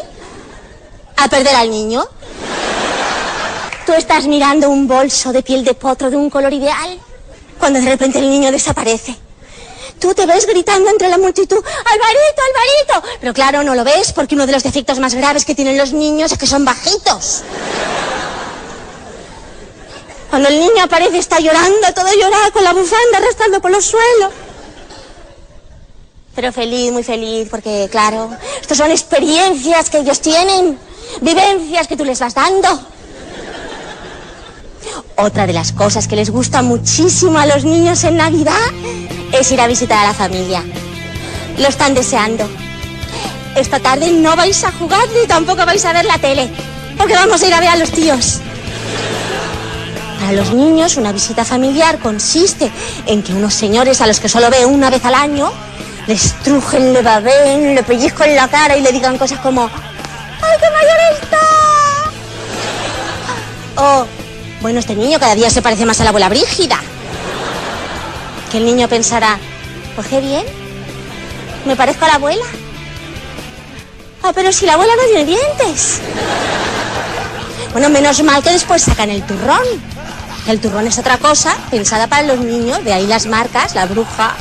a 1.17 1.27
perder 1.27 1.55
al 1.55 1.69
niño. 1.69 2.05
Tú 3.85 3.93
estás 3.93 4.25
mirando 4.25 4.69
un 4.69 4.87
bolso 4.87 5.33
de 5.33 5.43
piel 5.43 5.63
de 5.65 5.73
potro 5.73 6.09
de 6.09 6.15
un 6.15 6.29
color 6.29 6.53
ideal 6.53 6.99
cuando 7.59 7.79
de 7.79 7.89
repente 7.89 8.19
el 8.19 8.29
niño 8.29 8.51
desaparece. 8.51 9.15
Tú 9.99 10.13
te 10.13 10.25
ves 10.25 10.45
gritando 10.45 10.89
entre 10.89 11.07
la 11.09 11.17
multitud, 11.17 11.57
Alvarito, 11.57 12.41
Alvarito. 12.49 13.17
Pero 13.21 13.33
claro, 13.33 13.63
no 13.63 13.75
lo 13.75 13.83
ves 13.83 14.11
porque 14.11 14.35
uno 14.35 14.45
de 14.45 14.51
los 14.51 14.63
defectos 14.63 14.99
más 14.99 15.13
graves 15.13 15.45
que 15.45 15.55
tienen 15.55 15.77
los 15.77 15.93
niños 15.93 16.31
es 16.31 16.37
que 16.37 16.47
son 16.47 16.65
bajitos. 16.65 17.43
Cuando 20.29 20.49
el 20.49 20.59
niño 20.59 20.83
aparece 20.83 21.19
está 21.19 21.39
llorando, 21.39 21.93
todo 21.93 22.11
llorado, 22.13 22.51
con 22.51 22.63
la 22.63 22.73
bufanda 22.73 23.19
arrastrando 23.19 23.61
por 23.61 23.71
los 23.71 23.85
suelos. 23.85 24.31
Pero 26.35 26.51
feliz, 26.51 26.91
muy 26.91 27.03
feliz, 27.03 27.47
porque 27.49 27.87
claro, 27.91 28.31
estas 28.59 28.79
son 28.79 28.89
experiencias 28.89 29.89
que 29.89 29.99
ellos 29.99 30.19
tienen, 30.19 30.79
vivencias 31.21 31.87
que 31.87 31.97
tú 31.97 32.05
les 32.05 32.19
vas 32.19 32.33
dando. 32.33 32.67
Otra 35.15 35.45
de 35.45 35.53
las 35.53 35.71
cosas 35.71 36.07
que 36.07 36.15
les 36.15 36.29
gusta 36.29 36.61
muchísimo 36.61 37.37
a 37.37 37.45
los 37.45 37.65
niños 37.65 38.03
en 38.03 38.17
Navidad 38.17 38.53
es 39.31 39.51
ir 39.51 39.61
a 39.61 39.67
visitar 39.67 39.99
a 39.99 40.07
la 40.07 40.13
familia. 40.13 40.63
Lo 41.57 41.67
están 41.67 41.93
deseando. 41.93 42.47
Esta 43.55 43.79
tarde 43.79 44.11
no 44.11 44.35
vais 44.35 44.63
a 44.63 44.71
jugar 44.71 45.07
ni 45.19 45.27
tampoco 45.27 45.65
vais 45.65 45.85
a 45.85 45.93
ver 45.93 46.05
la 46.05 46.17
tele, 46.17 46.49
porque 46.97 47.13
vamos 47.13 47.41
a 47.41 47.47
ir 47.47 47.53
a 47.53 47.59
ver 47.59 47.69
a 47.69 47.75
los 47.75 47.91
tíos. 47.91 48.39
Para 50.19 50.33
los 50.33 50.53
niños, 50.53 50.97
una 50.97 51.11
visita 51.11 51.45
familiar 51.45 51.99
consiste 51.99 52.71
en 53.05 53.21
que 53.21 53.33
unos 53.33 53.53
señores 53.53 54.01
a 54.01 54.07
los 54.07 54.19
que 54.19 54.29
solo 54.29 54.49
ve 54.49 54.65
una 54.65 54.89
vez 54.89 55.05
al 55.05 55.13
año 55.15 55.51
les 56.07 56.33
trujen, 56.43 56.93
le 56.93 57.01
babeen, 57.01 57.75
le 57.75 57.83
pellizcan 57.83 58.35
la 58.35 58.47
cara 58.47 58.75
y 58.75 58.81
le 58.81 58.91
digan 58.91 59.17
cosas 59.17 59.39
como 59.39 59.69
¡Ay, 60.43 60.57
qué 60.59 60.69
mayor 60.69 60.99
está! 61.21 61.39
O 63.75 64.05
bueno, 64.61 64.79
este 64.79 64.95
niño 64.95 65.19
cada 65.19 65.35
día 65.35 65.49
se 65.49 65.61
parece 65.61 65.85
más 65.85 65.99
a 65.99 66.03
la 66.03 66.09
abuela 66.11 66.29
Brígida. 66.29 66.79
Que 68.49 68.57
el 68.59 68.65
niño 68.65 68.87
pensará, 68.87 69.37
pues 69.95 70.09
bien, 70.09 70.45
me 71.65 71.75
parezco 71.75 72.05
a 72.05 72.07
la 72.07 72.15
abuela. 72.15 72.45
Ah, 74.21 74.31
pero 74.33 74.53
si 74.53 74.65
la 74.65 74.73
abuela 74.73 74.93
no 74.95 75.03
tiene 75.03 75.25
dientes. 75.25 75.99
Bueno, 77.73 77.89
menos 77.89 78.23
mal 78.23 78.41
que 78.41 78.51
después 78.51 78.83
sacan 78.83 79.09
el 79.09 79.21
turrón. 79.23 79.63
El 80.47 80.61
turrón 80.61 80.87
es 80.87 80.97
otra 80.97 81.17
cosa 81.17 81.57
pensada 81.71 82.07
para 82.07 82.23
los 82.23 82.39
niños, 82.39 82.83
de 82.85 82.93
ahí 82.93 83.07
las 83.07 83.25
marcas, 83.25 83.75
la 83.75 83.85
bruja, 83.85 84.35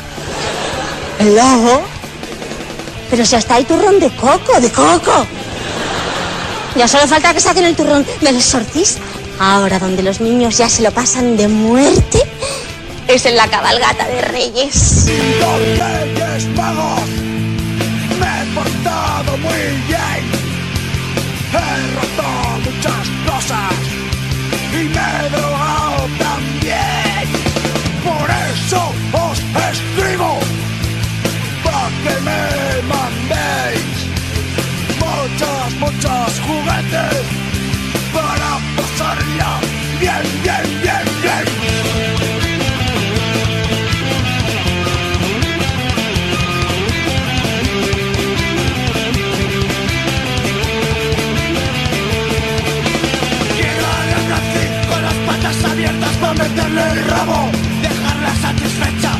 el 1.18 1.34
lobo. 1.34 1.82
Pero 3.10 3.24
si 3.24 3.34
hasta 3.34 3.54
hay 3.54 3.64
turrón 3.64 3.98
de 3.98 4.14
coco, 4.14 4.60
de 4.60 4.70
coco. 4.70 5.26
Ya 6.76 6.88
solo 6.88 7.06
falta 7.06 7.34
que 7.34 7.40
saquen 7.40 7.64
el 7.64 7.76
turrón 7.76 8.06
del 8.20 8.36
exorcista. 8.36 9.02
Ahora 9.38 9.78
donde 9.78 10.02
los 10.02 10.20
niños 10.20 10.58
ya 10.58 10.68
se 10.68 10.82
lo 10.82 10.90
pasan 10.90 11.36
de 11.36 11.48
muerte 11.48 12.22
es 13.08 13.26
en 13.26 13.36
la 13.36 13.48
cabalgata 13.48 14.06
de 14.06 14.22
Reyes. 14.22 15.06
Los 15.40 15.78
me. 15.78 17.02
He 21.52 21.94
roto 21.94 22.28
muchas 22.64 23.08
cosas 23.26 23.72
y 24.72 24.84
me 24.88 25.00
he 25.00 25.51
para 56.22 56.34
meterle 56.34 56.82
el 56.92 57.04
rabo, 57.08 57.50
dejarla 57.82 58.34
satisfecha, 58.40 59.10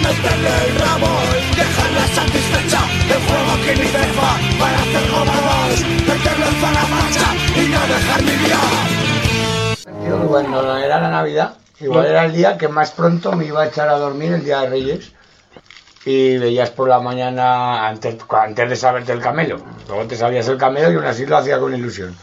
meterle 0.00 0.50
el 0.66 0.74
rabo 0.78 1.08
y 1.36 1.56
dejarla 1.56 2.06
satisfecha. 2.08 2.80
El 3.08 3.20
juego 3.26 3.52
que 3.64 3.72
ni 3.76 3.86
cefa 3.86 4.30
para 4.58 4.78
hacer 4.80 5.10
gomados, 5.10 5.80
meterlo 6.08 6.46
en 6.46 6.56
zona 6.60 6.84
marcha 6.88 7.28
y 7.56 7.68
no 7.68 7.80
dejar 7.86 8.22
mi 8.22 8.34
día. 8.44 8.60
Cuando 10.28 10.76
era 10.78 11.00
la 11.00 11.08
Navidad, 11.08 11.54
igual 11.80 12.06
era 12.06 12.24
el 12.24 12.32
día 12.32 12.56
que 12.56 12.68
más 12.68 12.92
pronto 12.92 13.32
me 13.32 13.46
iba 13.46 13.62
a 13.62 13.66
echar 13.66 13.88
a 13.88 13.98
dormir 13.98 14.32
el 14.32 14.44
día 14.44 14.60
de 14.60 14.70
Reyes. 14.70 15.12
Y 16.04 16.38
veías 16.38 16.70
por 16.70 16.88
la 16.88 16.98
mañana, 16.98 17.86
antes, 17.86 18.16
antes 18.30 18.70
de 18.70 18.76
saberte 18.76 19.12
el 19.12 19.20
camelo, 19.20 19.60
luego 19.86 20.06
te 20.06 20.16
sabías 20.16 20.48
el 20.48 20.56
camelo 20.56 20.90
y 20.90 20.94
aún 20.94 21.04
así 21.04 21.26
lo 21.26 21.36
hacía 21.36 21.58
con 21.58 21.74
ilusión. 21.74 22.16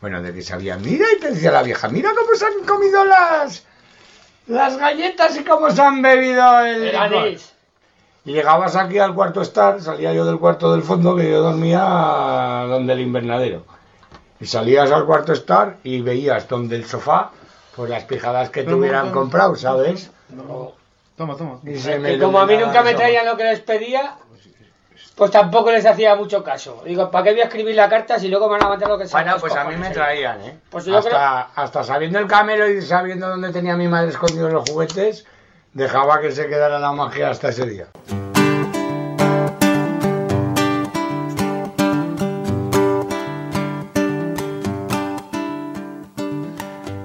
Bueno, 0.00 0.22
de 0.22 0.32
que 0.32 0.42
sabía, 0.42 0.76
mira, 0.76 1.06
y 1.16 1.18
te 1.18 1.32
decía 1.32 1.50
la 1.50 1.64
vieja, 1.64 1.88
mira 1.88 2.10
cómo 2.16 2.36
se 2.36 2.46
han 2.46 2.64
comido 2.64 3.04
las, 3.04 3.64
las 4.46 4.76
galletas 4.76 5.36
y 5.36 5.44
cómo 5.44 5.70
se 5.70 5.82
han 5.82 6.02
bebido 6.02 6.60
el... 6.60 6.84
El 6.84 6.96
anís. 6.96 7.52
Y 8.24 8.32
llegabas 8.32 8.74
aquí 8.74 8.98
al 8.98 9.14
cuarto 9.14 9.40
estar, 9.40 9.80
salía 9.80 10.12
yo 10.12 10.24
del 10.24 10.38
cuarto 10.38 10.72
del 10.72 10.82
fondo, 10.82 11.14
que 11.14 11.30
yo 11.30 11.42
dormía 11.42 11.80
donde 12.68 12.92
el 12.92 13.00
invernadero. 13.00 13.64
Y 14.40 14.46
salías 14.46 14.90
al 14.90 15.06
cuarto 15.06 15.32
estar 15.32 15.76
y 15.84 16.00
veías 16.00 16.48
donde 16.48 16.74
el 16.74 16.84
sofá, 16.86 17.30
pues 17.76 17.88
las 17.88 18.04
pijadas 18.04 18.50
que 18.50 18.64
te 18.64 18.74
hubieran 18.74 19.12
comprado, 19.12 19.54
¿sabes? 19.54 20.10
Toma, 21.16 21.36
toma. 21.36 21.60
Y 21.64 21.78
se 21.78 21.98
me 21.98 22.14
Y 22.14 22.18
como 22.18 22.40
a 22.40 22.46
mí 22.46 22.56
nunca 22.56 22.82
me 22.82 22.94
traían 22.94 23.26
lo 23.26 23.36
que 23.36 23.44
les 23.44 23.60
pedía, 23.60 24.16
pues 25.16 25.30
tampoco 25.30 25.72
les 25.72 25.84
hacía 25.86 26.14
mucho 26.14 26.44
caso. 26.44 26.82
Digo, 26.84 27.10
¿para 27.10 27.24
qué 27.24 27.30
voy 27.32 27.40
a 27.40 27.44
escribir 27.44 27.74
la 27.74 27.88
carta 27.88 28.18
si 28.18 28.28
luego 28.28 28.46
me 28.46 28.52
van 28.52 28.64
a 28.64 28.68
mandar 28.68 28.88
lo 28.88 28.98
que 28.98 29.08
sea? 29.08 29.22
Bueno, 29.22 29.38
pues 29.40 29.56
a 29.56 29.64
mí 29.64 29.74
me 29.76 29.90
traían, 29.90 30.40
¿eh? 30.42 30.58
Pues 30.70 30.84
yo 30.84 30.98
hasta, 30.98 31.48
hasta 31.54 31.82
sabiendo 31.82 32.18
el 32.18 32.26
camelo 32.26 32.68
y 32.68 32.82
sabiendo 32.82 33.28
dónde 33.28 33.50
tenía 33.50 33.76
mi 33.76 33.88
madre 33.88 34.10
escondidos 34.10 34.52
los 34.52 34.68
juguetes, 34.68 35.24
dejaba 35.72 36.20
que 36.20 36.30
se 36.32 36.46
quedara 36.48 36.78
la 36.78 36.92
magia 36.92 37.30
hasta 37.30 37.48
ese 37.48 37.66
día. 37.66 37.86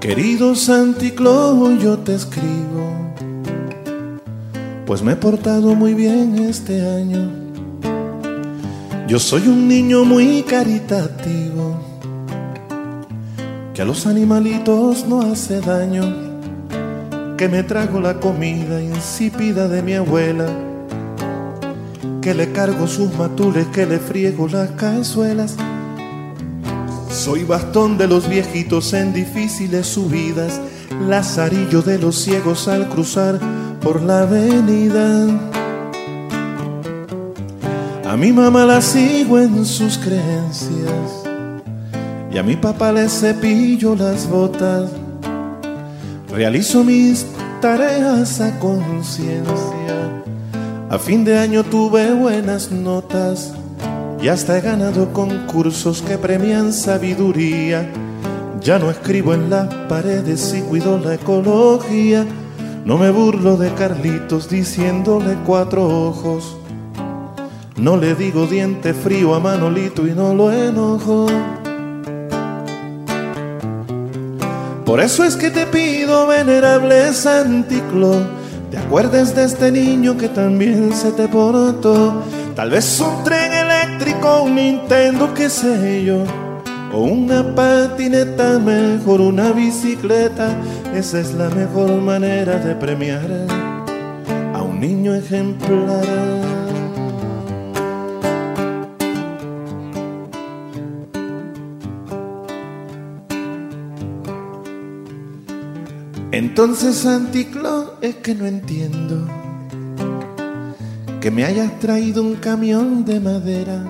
Querido 0.02 0.56
Santi 0.56 1.15
Claus, 1.15 1.82
yo 1.82 1.97
te 2.00 2.15
escribo 2.15 3.02
pues 4.91 5.02
me 5.04 5.13
he 5.13 5.15
portado 5.15 5.74
muy 5.74 5.93
bien 5.93 6.38
este 6.50 6.86
año. 6.86 7.40
Yo 9.12 9.19
soy 9.19 9.45
un 9.50 9.67
niño 9.67 10.06
muy 10.06 10.41
caritativo, 10.43 11.78
que 13.74 13.82
a 13.82 13.84
los 13.84 14.08
animalitos 14.08 15.06
no 15.06 15.19
hace 15.19 15.60
daño, 15.60 16.06
que 17.38 17.50
me 17.50 17.63
trago 17.63 18.00
la 18.00 18.21
comida 18.21 18.82
insípida 18.82 19.67
de 19.67 19.82
mi 19.82 19.95
abuela, 19.95 20.47
que 22.21 22.34
le 22.34 22.54
cargo 22.54 22.88
sus 22.88 23.13
matules, 23.15 23.67
que 23.74 23.86
le 23.86 24.00
friego 24.00 24.47
las 24.47 24.71
cazuelas. 24.71 25.58
Soy 27.10 27.43
bastón 27.43 27.97
de 27.97 28.08
los 28.08 28.30
viejitos 28.30 28.93
en 28.93 29.12
difíciles 29.12 29.88
subidas, 29.88 30.62
lazarillo 31.06 31.82
de 31.82 32.00
los 32.00 32.15
ciegos 32.15 32.69
al 32.69 32.88
cruzar 32.88 33.41
por 33.82 34.02
la 34.02 34.21
avenida. 34.21 35.50
A 38.12 38.17
mi 38.17 38.34
mamá 38.34 38.65
la 38.65 38.82
sigo 38.82 39.39
en 39.39 39.65
sus 39.65 39.97
creencias 39.97 41.24
y 42.30 42.38
a 42.38 42.43
mi 42.43 42.58
papá 42.58 42.91
le 42.91 43.08
cepillo 43.08 43.95
las 43.95 44.30
botas. 44.30 44.91
Realizo 46.30 46.84
mis 46.84 47.26
tareas 47.62 48.41
a 48.41 48.60
conciencia. 48.60 49.95
A 50.89 51.00
fin 51.00 51.24
de 51.24 51.38
año 51.38 51.63
tuve 51.63 52.12
buenas 52.12 52.69
notas 52.69 53.54
y 54.21 54.28
hasta 54.28 54.58
he 54.58 54.62
ganado 54.62 55.13
concursos 55.13 56.02
que 56.02 56.17
premian 56.17 56.74
sabiduría. 56.74 57.89
Ya 58.62 58.78
no 58.78 58.91
escribo 58.91 59.34
en 59.34 59.50
las 59.50 59.74
paredes 59.88 60.54
y 60.54 60.60
cuido 60.60 61.00
la 61.00 61.13
ecología. 61.13 62.26
No 62.84 62.97
me 62.97 63.10
burlo 63.10 63.56
de 63.56 63.74
Carlitos 63.74 64.50
diciéndole 64.50 65.38
cuatro 65.45 65.88
ojos. 65.88 66.58
No 67.82 67.98
le 67.98 68.13
digo 68.13 68.46
diente 68.46 68.94
frío 68.94 69.34
a 69.34 69.39
Manolito 69.39 70.06
y 70.06 70.12
no 70.12 70.36
lo 70.36 70.52
enojo. 70.52 71.26
Por 74.86 75.00
eso 75.00 75.24
es 75.24 75.36
que 75.36 75.50
te 75.50 75.65
pido, 75.65 76.28
venerable 76.28 77.12
Santiclo, 77.12 78.17
te 78.70 78.78
acuerdes 78.78 79.36
de 79.36 79.46
este 79.46 79.72
niño 79.72 80.15
que 80.15 80.30
también 80.30 80.94
se 80.94 81.12
te 81.13 81.28
portó. 81.28 82.22
Tal 82.56 82.70
vez 82.70 83.00
un 83.00 83.24
tren 83.24 83.52
eléctrico, 83.52 84.44
un 84.44 84.56
Nintendo, 84.58 85.34
qué 85.34 85.50
sé 85.50 86.06
yo. 86.06 86.24
O 86.94 87.02
una 87.02 87.56
patineta 87.56 88.60
mejor, 88.60 89.22
una 89.22 89.54
bicicleta. 89.54 90.56
Esa 90.94 91.20
es 91.20 91.34
la 91.34 91.50
mejor 91.50 91.89
manera 92.00 92.58
de 92.58 92.76
premiar 92.76 93.48
a 94.54 94.62
un 94.62 94.80
niño 94.80 95.15
ejemplar. 95.15 96.61
Entonces, 106.51 106.97
Santiclo, 106.97 107.93
es 108.01 108.15
que 108.15 108.35
no 108.35 108.45
entiendo 108.45 109.25
que 111.21 111.31
me 111.31 111.45
hayas 111.45 111.79
traído 111.79 112.21
un 112.21 112.35
camión 112.35 113.05
de 113.05 113.21
madera 113.21 113.85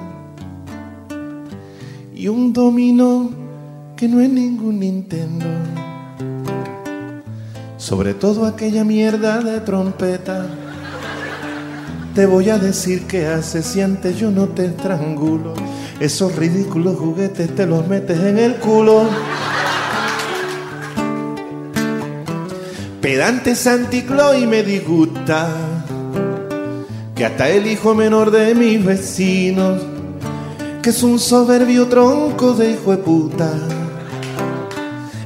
y 2.13 2.27
un 2.27 2.53
dominó 2.53 3.31
que 3.97 4.07
no 4.07 4.21
es 4.21 4.29
ningún 4.29 4.79
Nintendo. 4.79 5.47
Sobre 7.77 8.13
todo 8.13 8.45
aquella 8.45 8.83
mierda 8.83 9.41
de 9.41 9.59
trompeta. 9.61 10.45
Te 12.13 12.27
voy 12.27 12.51
a 12.51 12.59
decir 12.59 13.07
qué 13.07 13.25
haces 13.25 13.65
si 13.65 13.81
antes 13.81 14.19
yo 14.19 14.29
no 14.29 14.49
te 14.49 14.65
estrangulo. 14.65 15.55
Esos 15.99 16.35
ridículos 16.35 16.95
juguetes 16.95 17.55
te 17.55 17.65
los 17.65 17.87
metes 17.87 18.19
en 18.19 18.37
el 18.37 18.57
culo. 18.57 19.09
Pedante 23.01 23.55
Santiclo 23.55 24.37
y 24.37 24.45
me 24.45 24.61
disgusta 24.61 25.49
que 27.15 27.25
hasta 27.25 27.49
el 27.49 27.65
hijo 27.65 27.95
menor 27.95 28.29
de 28.29 28.53
mis 28.53 28.85
vecinos, 28.85 29.81
que 30.83 30.91
es 30.91 31.01
un 31.01 31.17
soberbio 31.17 31.87
tronco 31.87 32.53
de 32.53 32.73
hijo 32.73 32.91
de 32.91 32.97
puta, 32.97 33.53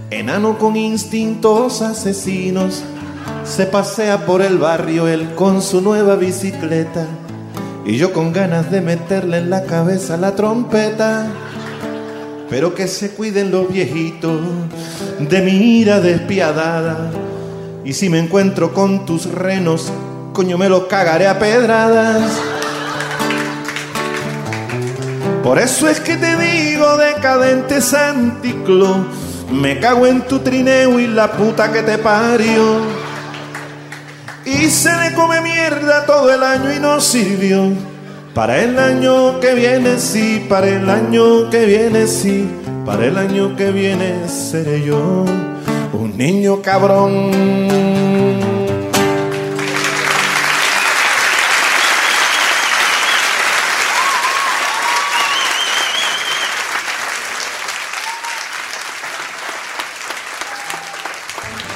enano 0.09 0.57
con 0.57 0.77
instintos 0.77 1.81
asesinos, 1.81 2.81
se 3.43 3.65
pasea 3.65 4.25
por 4.25 4.41
el 4.41 4.57
barrio 4.57 5.09
él 5.09 5.35
con 5.35 5.61
su 5.61 5.81
nueva 5.81 6.15
bicicleta 6.15 7.05
y 7.85 7.97
yo 7.97 8.13
con 8.13 8.31
ganas 8.31 8.71
de 8.71 8.79
meterle 8.79 9.39
en 9.39 9.49
la 9.49 9.65
cabeza 9.65 10.15
la 10.15 10.33
trompeta. 10.33 11.27
Pero 12.49 12.73
que 12.73 12.87
se 12.87 13.09
cuiden 13.09 13.51
los 13.51 13.69
viejitos 13.69 14.39
de 15.19 15.41
mi 15.41 15.79
ira 15.79 15.99
despiadada. 15.99 17.11
Y 17.85 17.93
si 17.93 18.09
me 18.09 18.17
encuentro 18.17 18.73
con 18.73 19.05
tus 19.05 19.31
renos, 19.31 19.93
coño 20.33 20.57
me 20.57 20.67
los 20.67 20.85
cagaré 20.85 21.27
a 21.27 21.37
pedradas. 21.37 22.31
Por 25.43 25.59
eso 25.59 25.87
es 25.87 25.99
que 25.99 26.17
te 26.17 26.35
digo, 26.35 26.97
decadente 26.97 27.81
Santiclo, 27.81 29.05
me 29.51 29.79
cago 29.79 30.07
en 30.07 30.23
tu 30.23 30.39
trineo 30.39 30.99
y 30.99 31.05
la 31.05 31.31
puta 31.31 31.71
que 31.71 31.83
te 31.83 31.99
parió. 31.99 32.81
Y 34.45 34.67
se 34.71 34.91
le 34.97 35.13
come 35.13 35.41
mierda 35.41 36.07
todo 36.07 36.33
el 36.33 36.41
año 36.41 36.73
y 36.73 36.79
no 36.79 36.99
sirvió. 36.99 37.71
Para 38.33 38.63
el 38.63 38.79
año 38.79 39.39
que 39.39 39.53
viene 39.53 39.99
sí, 39.99 40.43
para 40.49 40.69
el 40.69 40.89
año 40.89 41.51
que 41.51 41.67
viene 41.67 42.07
sí, 42.07 42.49
para 42.83 43.05
el 43.05 43.15
año 43.15 43.55
que 43.55 43.71
viene 43.71 44.27
seré 44.27 44.83
yo 44.83 45.25
un 45.95 46.17
niño 46.17 46.61
cabrón. 46.61 47.31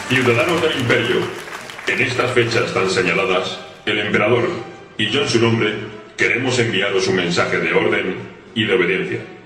Ciudadanos 0.10 0.62
del 0.62 0.79
Imperio, 0.79 1.17
en 1.88 2.01
estas 2.01 2.32
fechas 2.32 2.73
tan 2.73 2.89
señaladas, 2.89 3.60
el 3.86 3.99
emperador 3.99 4.49
y 4.97 5.10
yo 5.10 5.21
en 5.21 5.29
su 5.29 5.39
nombre 5.39 5.73
queremos 6.17 6.60
enviaros 6.60 7.08
un 7.08 7.15
mensaje 7.15 7.60
de 7.60 7.73
orden 7.73 8.15
y 8.55 8.65
de 8.65 8.73
obediencia. 8.73 9.38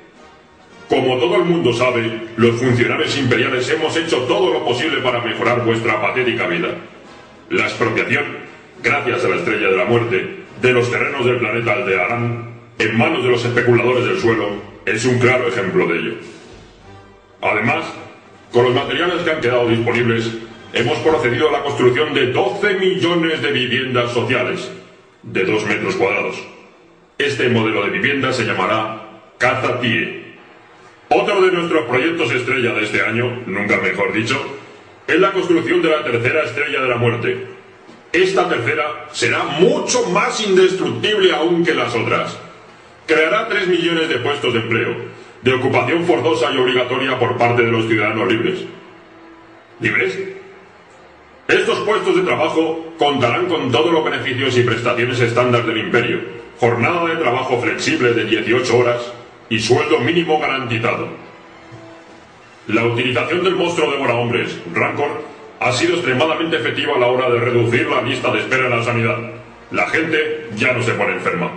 Como 0.94 1.18
todo 1.18 1.38
el 1.38 1.46
mundo 1.46 1.74
sabe, 1.74 2.04
los 2.38 2.56
funcionarios 2.58 3.18
imperiales 3.18 3.68
hemos 3.68 3.98
hecho 3.98 4.26
todo 4.28 4.54
lo 4.54 4.64
posible 4.64 5.02
para 5.02 5.22
mejorar 5.22 5.66
vuestra 5.66 6.00
patética 6.00 6.46
vida. 6.46 6.68
La 7.50 7.64
expropiación, 7.64 8.24
gracias 8.84 9.26
a 9.26 9.30
la 9.30 9.38
estrella 9.38 9.70
de 9.70 9.76
la 9.76 9.86
muerte, 9.86 10.44
de 10.62 10.72
los 10.72 10.92
terrenos 10.92 11.26
del 11.26 11.40
planeta 11.40 11.74
Aldearán, 11.74 12.48
en 12.78 12.96
manos 12.96 13.24
de 13.24 13.30
los 13.32 13.44
especuladores 13.44 14.06
del 14.06 14.20
suelo, 14.20 14.50
es 14.86 15.04
un 15.06 15.18
claro 15.18 15.48
ejemplo 15.48 15.88
de 15.88 15.98
ello. 15.98 16.14
Además, 17.42 17.86
con 18.52 18.66
los 18.66 18.76
materiales 18.76 19.24
que 19.24 19.32
han 19.32 19.42
quedado 19.42 19.68
disponibles, 19.70 20.30
hemos 20.74 21.00
procedido 21.00 21.50
a 21.50 21.54
la 21.54 21.64
construcción 21.64 22.14
de 22.14 22.28
12 22.28 22.76
millones 22.76 23.42
de 23.42 23.52
viviendas 23.52 24.12
sociales, 24.12 24.72
de 25.24 25.44
2 25.44 25.66
metros 25.66 25.96
cuadrados. 25.96 26.36
Este 27.18 27.50
modelo 27.50 27.84
de 27.84 27.90
vivienda 27.90 28.32
se 28.32 28.44
llamará 28.44 29.24
Casa 29.40 29.80
Tie. 29.80 30.23
Otro 31.15 31.41
de 31.41 31.52
nuestros 31.52 31.86
proyectos 31.86 32.32
estrella 32.32 32.73
de 32.73 32.86
este 32.86 33.04
año, 33.04 33.43
nunca 33.45 33.78
mejor 33.78 34.12
dicho, 34.13 34.36
es 35.06 35.19
la 35.19 35.32
construcción 35.32 35.80
de 35.84 35.89
la 35.89 36.04
tercera 36.04 36.43
estrella 36.43 36.82
de 36.82 36.88
la 36.88 36.95
muerte. 36.95 37.47
Esta 38.12 38.49
tercera 38.49 39.06
será 39.12 39.43
mucho 39.43 40.10
más 40.10 40.43
indestructible 40.43 41.32
aún 41.32 41.63
que 41.63 41.76
las 41.76 41.93
otras. 41.93 42.36
Creará 43.06 43.47
3 43.47 43.67
millones 43.67 44.10
de 44.10 44.17
puestos 44.17 44.56
de 44.56 44.62
empleo, 44.62 44.95
de 45.43 45.54
ocupación 45.54 46.04
forzosa 46.04 46.52
y 46.52 46.58
obligatoria 46.58 47.19
por 47.19 47.38
parte 47.38 47.62
de 47.62 47.71
los 47.71 47.86
ciudadanos 47.86 48.28
libres. 48.28 48.65
¿Libres? 49.82 50.17
Estos 51.47 51.78
puestos 51.82 52.15
de 52.15 52.23
trabajo 52.23 52.91
contarán 52.97 53.45
con 53.45 53.71
todos 53.71 53.93
los 53.93 54.04
beneficios 54.04 54.58
y 54.58 54.63
prestaciones 54.63 55.19
estándar 55.19 55.63
del 55.63 55.78
imperio, 55.78 56.21
jornada 56.60 57.06
de 57.06 57.17
trabajo 57.17 57.62
flexible 57.62 58.13
de 58.13 58.26
18 58.26 58.78
horas 58.78 59.13
y 59.54 59.60
sueldo 59.60 60.00
mínimo 60.00 60.39
garantizado. 60.39 61.10
La 62.66 62.86
utilización 62.86 63.44
del 63.44 63.56
monstruo 63.56 63.92
devora 63.92 64.16
hombres, 64.16 64.60
Rancor, 64.74 65.24
ha 65.60 65.72
sido 65.72 65.94
extremadamente 65.94 66.58
efectiva 66.58 66.96
a 66.96 67.00
la 67.00 67.06
hora 67.06 67.30
de 67.30 67.39
reducir 67.39 67.88
la 67.88 68.02
lista 68.02 68.32
de 68.32 68.39
espera 68.39 68.66
en 68.66 68.72
la 68.72 68.84
sanidad. 68.84 69.20
La 69.70 69.88
gente 69.89 70.50
ya 70.56 70.74
no 70.74 70.82
se 70.82 70.94
pone 70.94 71.13
enferma. 71.13 71.52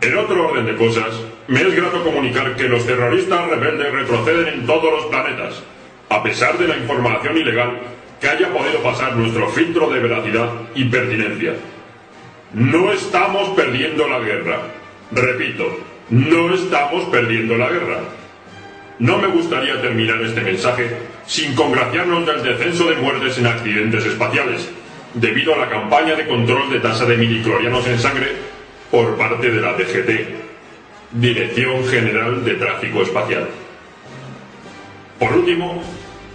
En 0.00 0.16
otro 0.16 0.48
orden 0.48 0.66
de 0.66 0.74
cosas, 0.74 1.14
me 1.46 1.60
es 1.60 1.76
grato 1.76 2.02
comunicar 2.02 2.56
que 2.56 2.68
los 2.68 2.84
terroristas 2.84 3.48
rebeldes 3.50 3.92
retroceden 3.92 4.48
en 4.54 4.66
todos 4.66 4.92
los 4.92 5.06
planetas, 5.06 5.62
a 6.08 6.24
pesar 6.24 6.58
de 6.58 6.66
la 6.66 6.76
información 6.76 7.36
ilegal 7.36 7.78
que 8.20 8.28
haya 8.28 8.52
podido 8.52 8.82
pasar 8.82 9.14
nuestro 9.14 9.48
filtro 9.50 9.88
de 9.90 10.00
veracidad 10.00 10.50
y 10.74 10.86
pertinencia. 10.86 11.54
No 12.52 12.90
estamos 12.90 13.50
perdiendo 13.50 14.08
la 14.08 14.18
guerra. 14.18 14.58
Repito, 15.12 15.93
no 16.10 16.54
estamos 16.54 17.04
perdiendo 17.04 17.56
la 17.56 17.68
guerra. 17.68 18.00
No 18.98 19.18
me 19.18 19.28
gustaría 19.28 19.80
terminar 19.80 20.20
este 20.22 20.40
mensaje 20.40 20.96
sin 21.26 21.54
congraciarnos 21.54 22.26
del 22.26 22.42
descenso 22.42 22.88
de 22.88 22.96
muertes 22.96 23.38
en 23.38 23.46
accidentes 23.46 24.04
espaciales, 24.04 24.70
debido 25.14 25.54
a 25.54 25.58
la 25.58 25.68
campaña 25.68 26.14
de 26.14 26.26
control 26.26 26.70
de 26.70 26.80
tasa 26.80 27.04
de 27.04 27.16
midiclorianos 27.16 27.86
en 27.86 27.98
sangre 27.98 28.32
por 28.90 29.16
parte 29.16 29.50
de 29.50 29.60
la 29.60 29.72
DGT, 29.72 30.44
Dirección 31.12 31.86
General 31.86 32.44
de 32.44 32.54
Tráfico 32.54 33.02
Espacial. 33.02 33.48
Por 35.18 35.32
último, 35.32 35.82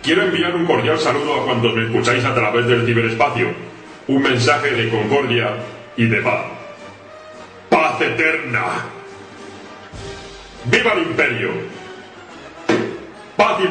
quiero 0.01 0.23
enviar 0.23 0.55
un 0.55 0.65
cordial 0.65 0.97
saludo 0.99 1.41
a 1.41 1.45
cuantos 1.45 1.75
me 1.75 1.85
escucháis 1.85 2.25
a 2.25 2.33
través 2.33 2.65
del 2.65 2.85
ciberespacio, 2.85 3.49
un 4.07 4.21
mensaje 4.21 4.71
de 4.71 4.89
concordia 4.89 5.49
y 5.95 6.05
de 6.05 6.21
paz. 6.21 6.45
¡Paz 7.69 8.01
eterna! 8.01 8.98
¡Viva 10.65 10.93
el 10.93 11.03
imperio! 11.03 11.51
¡Paz 13.37 13.59
y 13.63 13.67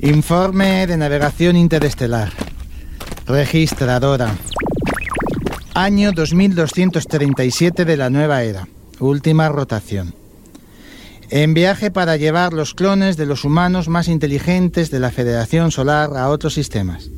Informe 0.00 0.86
de 0.86 0.96
navegación 0.96 1.56
interestelar. 1.56 2.30
Registradora. 3.26 4.32
Año 5.74 6.12
2237 6.12 7.84
de 7.84 7.96
la 7.96 8.08
nueva 8.08 8.44
era. 8.44 8.68
Última 9.00 9.48
rotación. 9.48 10.14
En 11.30 11.52
viaje 11.52 11.90
para 11.90 12.16
llevar 12.16 12.52
los 12.52 12.74
clones 12.74 13.16
de 13.16 13.26
los 13.26 13.44
humanos 13.44 13.88
más 13.88 14.06
inteligentes 14.06 14.92
de 14.92 15.00
la 15.00 15.10
Federación 15.10 15.72
Solar 15.72 16.16
a 16.16 16.28
otros 16.28 16.54
sistemas. 16.54 17.10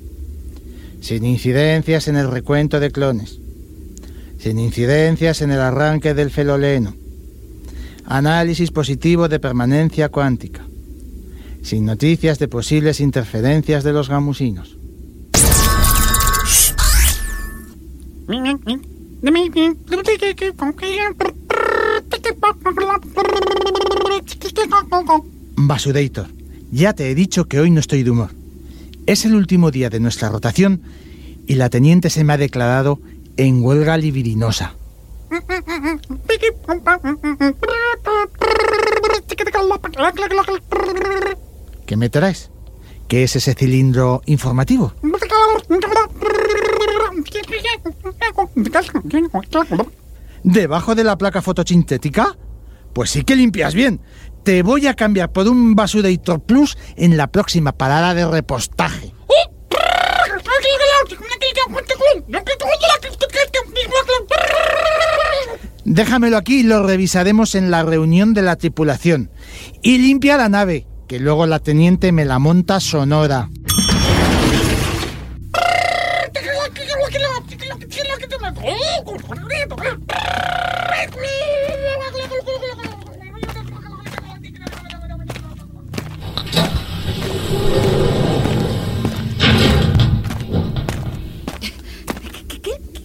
Sin 1.03 1.27
incidencias 1.27 2.09
en 2.09 2.17
el 2.17 2.31
recuento 2.31 2.81
de 2.81 2.91
clones. 2.91 3.41
Sin 4.39 4.59
incidencias 4.59 5.43
en 5.43 5.51
el 5.51 5.61
arranque 5.61 6.15
del 6.15 6.31
feloleno. 6.31 6.95
Análisis 8.07 8.71
positivo 8.71 9.29
de 9.29 9.39
permanencia 9.39 10.09
cuántica 10.09 10.70
sin 11.63 11.85
noticias 11.85 12.39
de 12.39 12.49
posibles 12.49 13.01
interferencias 13.01 13.85
de 13.85 13.93
los 13.93 14.09
gamusinos. 14.09 14.77
Basudator, 25.57 26.27
ya 26.71 26.93
te 26.95 27.11
he 27.11 27.15
dicho 27.15 27.47
que 27.47 27.61
hoy 27.61 27.71
no 27.71 27.81
estoy 27.81 28.03
de 28.03 28.11
humor. 28.11 28.31
Es 29.07 29.25
el 29.25 29.35
último 29.35 29.71
día 29.71 29.91
de 29.91 30.01
nuestra 30.01 30.29
rotación 30.29 30.83
y 31.47 31.55
la 31.55 31.69
teniente 31.69 32.11
se 32.11 32.25
me 32.25 32.33
ha 32.33 32.37
declarado 32.37 33.01
en 33.37 33.63
huelga 33.63 33.97
libidinosa. 33.97 34.75
¿Qué 41.91 41.97
me 41.97 42.09
traes? 42.09 42.53
¿Qué 43.09 43.25
es 43.25 43.35
ese 43.35 43.53
cilindro 43.53 44.23
informativo? 44.27 44.93
¿Debajo 50.45 50.95
de 50.95 51.03
la 51.03 51.19
placa 51.19 51.43
fotosintética? 51.43 52.39
Pues 52.93 53.11
sí 53.11 53.25
que 53.25 53.35
limpias 53.35 53.75
bien. 53.75 54.01
Te 54.45 54.63
voy 54.63 54.87
a 54.87 54.95
cambiar 54.95 55.33
por 55.33 55.49
un 55.49 55.75
Basudator 55.75 56.39
Plus 56.39 56.79
en 56.95 57.17
la 57.17 57.27
próxima 57.27 57.73
parada 57.73 58.15
de 58.15 58.25
repostaje. 58.25 59.13
Déjamelo 65.85 66.37
aquí 66.37 66.61
y 66.61 66.63
lo 66.63 66.87
revisaremos 66.87 67.57
en 67.57 67.73
la 67.73 67.83
reunión 67.83 68.33
de 68.33 68.43
la 68.43 68.55
tripulación. 68.55 69.29
Y 69.83 69.99
limpia 69.99 70.37
la 70.37 70.49
nave, 70.49 70.87
que 71.11 71.19
luego 71.19 71.45
la 71.45 71.59
teniente 71.59 72.13
me 72.13 72.25
la 72.25 72.39
monta 72.39 72.79
sonora. 72.79 73.51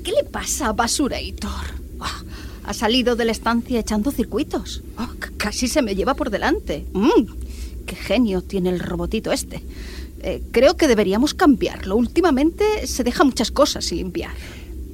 ¿Qué 0.04 0.12
le 0.12 0.24
pasa 0.26 0.74
Basurator? 0.74 1.50
Ah, 2.00 2.22
ha 2.66 2.74
salido 2.76 3.16
de 3.16 3.26
la 3.26 3.32
estancia 3.32 3.80
echando 3.80 4.12
circuitos. 4.12 4.84
Ah, 4.96 5.10
casi 5.38 5.68
se 5.68 5.82
me 5.82 5.96
lleva 5.96 6.14
por 6.14 6.30
delante. 6.30 6.86
Mm, 6.94 7.45
¡Qué 7.45 7.45
genio 8.06 8.42
tiene 8.42 8.70
el 8.70 8.80
robotito 8.80 9.32
este! 9.32 9.64
Eh, 10.28 10.42
creo 10.52 10.76
que 10.76 10.88
deberíamos 10.88 11.36
cambiarlo. 11.36 11.96
Últimamente 11.96 12.88
se 12.88 13.04
deja 13.04 13.24
muchas 13.24 13.52
cosas 13.52 13.86
sin 13.86 14.00
limpiar. 14.00 14.32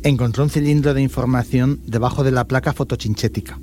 Encontró 0.04 0.43
un 0.43 0.50
cilindro 0.50 0.93
de 0.93 1.02
información 1.02 1.80
debajo 1.86 2.24
de 2.24 2.32
la 2.32 2.45
placa 2.45 2.74
fotochinchética. 2.74 3.58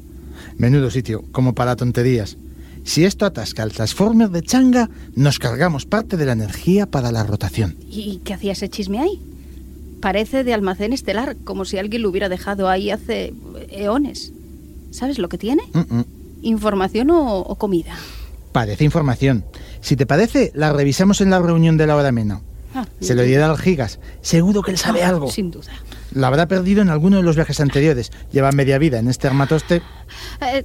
Menudo 0.57 0.91
sitio, 0.91 1.25
como 1.31 1.55
para 1.55 1.77
tonterías. 1.77 2.39
Si 2.85 3.05
esto 3.05 3.27
atasca 3.27 3.63
al 3.63 3.73
transformer 3.73 4.31
de 4.31 4.41
Changa, 4.41 4.89
nos 5.15 5.39
cargamos 5.39 5.85
parte 5.85 6.17
de 6.17 6.25
la 6.25 6.33
energía 6.33 6.87
para 6.87 7.13
la 7.13 7.23
rotación. 7.23 7.77
¿Y 7.87 8.23
qué 8.25 8.33
hacía 8.33 8.53
ese 8.53 8.71
chisme 8.71 9.01
ahí? 9.01 9.21
Parece 10.01 10.45
de 10.45 10.55
almacén 10.55 10.95
estelar, 10.95 11.37
como 11.45 11.67
si 11.67 11.77
alguien 11.77 12.01
lo 12.01 12.09
hubiera 12.09 12.31
dejado 12.31 12.71
ahí 12.71 12.91
hace 12.91 13.35
eones. 13.71 14.33
¿Sabes 14.91 15.19
lo 15.19 15.29
que 15.29 15.37
tiene? 15.37 15.65
Mm, 15.75 15.97
mm. 15.97 16.05
¿Información 16.43 17.11
o, 17.11 17.41
o 17.41 17.57
comida? 17.57 17.95
Parece 18.53 18.85
información. 18.85 19.45
Si 19.81 19.97
te 19.97 20.07
parece, 20.07 20.51
la 20.55 20.73
revisamos 20.73 21.21
en 21.21 21.31
la 21.31 21.39
reunión 21.41 21.77
de 21.77 21.87
la 21.87 21.97
hora 21.97 22.09
amena. 22.09 22.41
Ah, 22.75 22.87
Se 23.01 23.15
lo 23.15 23.23
dirá 23.23 23.47
al 23.51 23.59
Gigas. 23.59 23.99
Seguro 24.21 24.63
que 24.63 24.71
él 24.71 24.79
sabe 24.79 25.03
Ah, 25.03 25.09
algo. 25.09 25.31
Sin 25.31 25.51
duda. 25.51 25.73
Lo 26.13 26.27
habrá 26.27 26.47
perdido 26.47 26.83
en 26.83 26.91
alguno 26.91 27.17
de 27.19 27.23
los 27.23 27.37
viajes 27.37 27.61
anteriores. 27.61 28.11
Lleva 28.33 28.53
media 28.53 28.79
vida 28.79 28.99
en 28.99 29.09
este 29.09 29.27
armatoste. 29.27 29.83
Eh, 30.41 30.65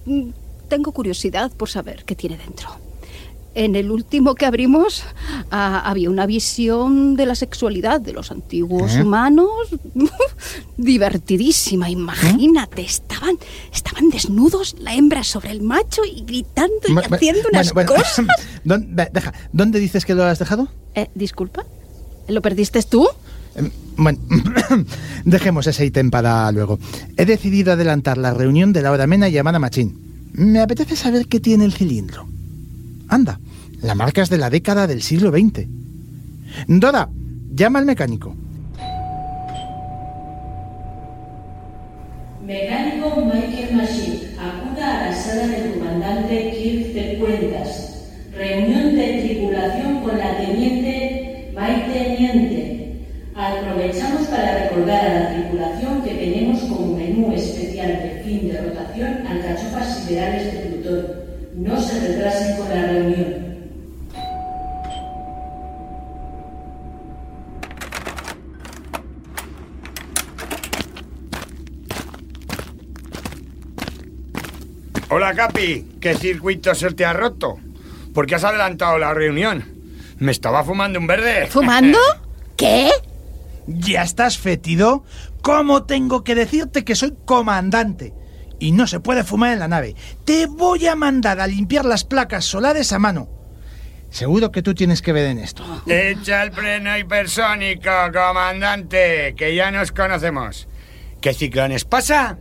tengo 0.70 0.92
curiosidad 0.92 1.52
por 1.52 1.70
saber 1.70 2.04
qué 2.06 2.16
tiene 2.16 2.38
dentro. 2.38 2.70
En 3.56 3.76
el 3.76 3.92
último 3.92 4.34
que 4.34 4.48
abrimos 4.48 5.04
ah, 5.52 5.84
había 5.86 6.10
una 6.10 6.26
visión 6.26 7.16
de 7.16 7.28
la 7.28 7.36
sexualidad 7.36 8.02
de 8.02 8.12
los 8.14 8.32
antiguos 8.32 8.96
¿Eh? 8.96 9.02
humanos 9.04 9.50
divertidísima. 10.78 11.90
Imagínate, 11.90 12.82
estaban, 12.82 13.38
estaban 13.74 14.10
desnudos 14.10 14.76
la 14.80 14.96
hembra 14.96 15.24
sobre 15.24 15.52
el 15.52 15.62
macho 15.62 16.02
y 16.06 16.24
gritando 16.24 16.74
y 16.88 16.98
haciendo 17.14 17.42
unas 17.52 17.74
bueno, 17.74 17.94
cosas. 17.94 18.26
¿Dónde, 18.64 18.88
ve- 18.92 19.10
deja, 19.14 19.34
¿Dónde 19.52 19.80
dices 19.80 20.06
que 20.06 20.16
lo 20.16 20.24
has 20.24 20.40
dejado? 20.40 20.68
Eh, 20.96 21.10
Disculpa, 21.16 21.64
¿lo 22.28 22.42
perdiste 22.42 22.82
tú? 22.84 23.08
Em, 23.56 23.70
Bueno, 23.98 24.18
dejemos 25.26 25.68
ese 25.68 25.86
ítem 25.86 26.10
para 26.10 26.52
luego. 26.52 26.80
He 27.18 27.26
decidido 27.26 27.74
adelantar 27.74 28.18
la 28.18 28.34
reunión 28.34 28.74
de 28.74 28.82
la 28.82 28.92
hora 28.92 29.04
amena 29.04 29.30
llamada 29.30 29.60
Machín. 29.60 30.00
Me 30.34 30.60
apetece 30.60 30.96
saber 30.96 31.28
qué 31.28 31.40
tiene 31.40 31.66
el 31.66 31.74
cilindro. 31.74 32.28
Anda, 33.14 33.40
la 33.84 33.94
marca 33.94 34.24
es 34.24 34.30
de 34.30 34.40
la 34.40 34.50
década 34.50 34.88
del 34.88 35.04
siglo 35.04 35.30
XX. 35.30 35.68
Dora, 36.68 37.10
llama 37.54 37.78
al 37.78 37.86
mecánico. 37.86 38.36
Mecánico 42.44 43.24
Michael 43.24 43.76
Machine, 43.76 44.20
acuda 44.40 45.00
a 45.00 45.06
la 45.06 45.16
sala 45.16 45.46
del 45.46 45.74
comandante 45.74 46.56
Kirk 46.58 46.94
de 46.94 47.18
Cuentas. 47.20 48.10
Reunión 48.36 48.96
de 48.96 49.22
tripulación 49.22 50.02
con 50.02 50.18
la 50.18 50.36
teniente 50.38 51.52
Maite 51.54 52.18
Niente. 52.20 53.06
Aprovechamos 53.36 54.28
para 54.28 54.64
recordar 54.64 55.06
a 55.06 55.20
la 55.20 55.34
tripulación 55.36 56.02
que 56.02 56.16
tenemos 56.16 56.62
como 56.62 56.98
menú 56.98 57.32
especial 57.32 57.90
de 57.90 58.24
fin 58.26 58.48
de 58.48 58.60
rotación 58.60 59.28
alcachofas 59.28 60.00
siderales 60.00 60.52
de 60.52 60.60
Plutón. 60.62 61.24
No 61.56 61.80
se 61.80 62.00
retrasen 62.00 62.58
con 62.58 62.70
la 62.70 62.82
reunión. 62.88 63.54
Hola, 75.12 75.33
Capi. 75.48 75.98
¿Qué 76.00 76.16
circuito 76.16 76.74
se 76.74 76.92
te 76.92 77.04
ha 77.04 77.12
roto? 77.12 77.58
¿Por 78.14 78.26
qué 78.26 78.36
has 78.36 78.46
adelantado 78.46 78.98
la 78.98 79.14
reunión? 79.14 79.66
Me 80.20 80.32
estaba 80.32 80.64
fumando 80.64 81.00
un 81.00 81.06
verde. 81.06 81.48
¿Fumando? 81.50 82.00
¿Qué? 82.56 82.90
¿Ya 83.68 84.04
estás 84.04 84.38
fetido? 84.38 85.04
¿Cómo 85.42 85.84
tengo 85.84 86.24
que 86.24 86.34
decirte 86.34 86.86
que 86.86 86.96
soy 86.96 87.14
comandante? 87.26 88.14
Y 88.58 88.72
no 88.72 88.88
se 88.88 89.02
puede 89.02 89.26
fumar 89.26 89.52
en 89.52 89.60
la 89.60 89.68
nave. 89.68 89.96
Te 90.24 90.46
voy 90.46 90.88
a 90.88 90.96
mandar 90.96 91.42
a 91.42 91.48
limpiar 91.48 91.84
las 91.84 92.06
placas 92.06 92.46
solares 92.46 92.94
a 92.94 93.00
mano. 93.00 93.28
Seguro 94.12 94.50
que 94.50 94.62
tú 94.62 94.74
tienes 94.74 95.02
que 95.02 95.12
ver 95.12 95.26
en 95.26 95.40
esto. 95.40 95.66
Echa 95.88 96.44
el 96.44 96.54
freno 96.54 96.98
hipersónico, 96.98 97.92
comandante, 98.14 99.36
que 99.36 99.54
ya 99.54 99.72
nos 99.72 99.92
conocemos. 99.92 100.70
¿Qué 101.20 101.34
ciclones 101.34 101.84
pasa? 101.84 102.38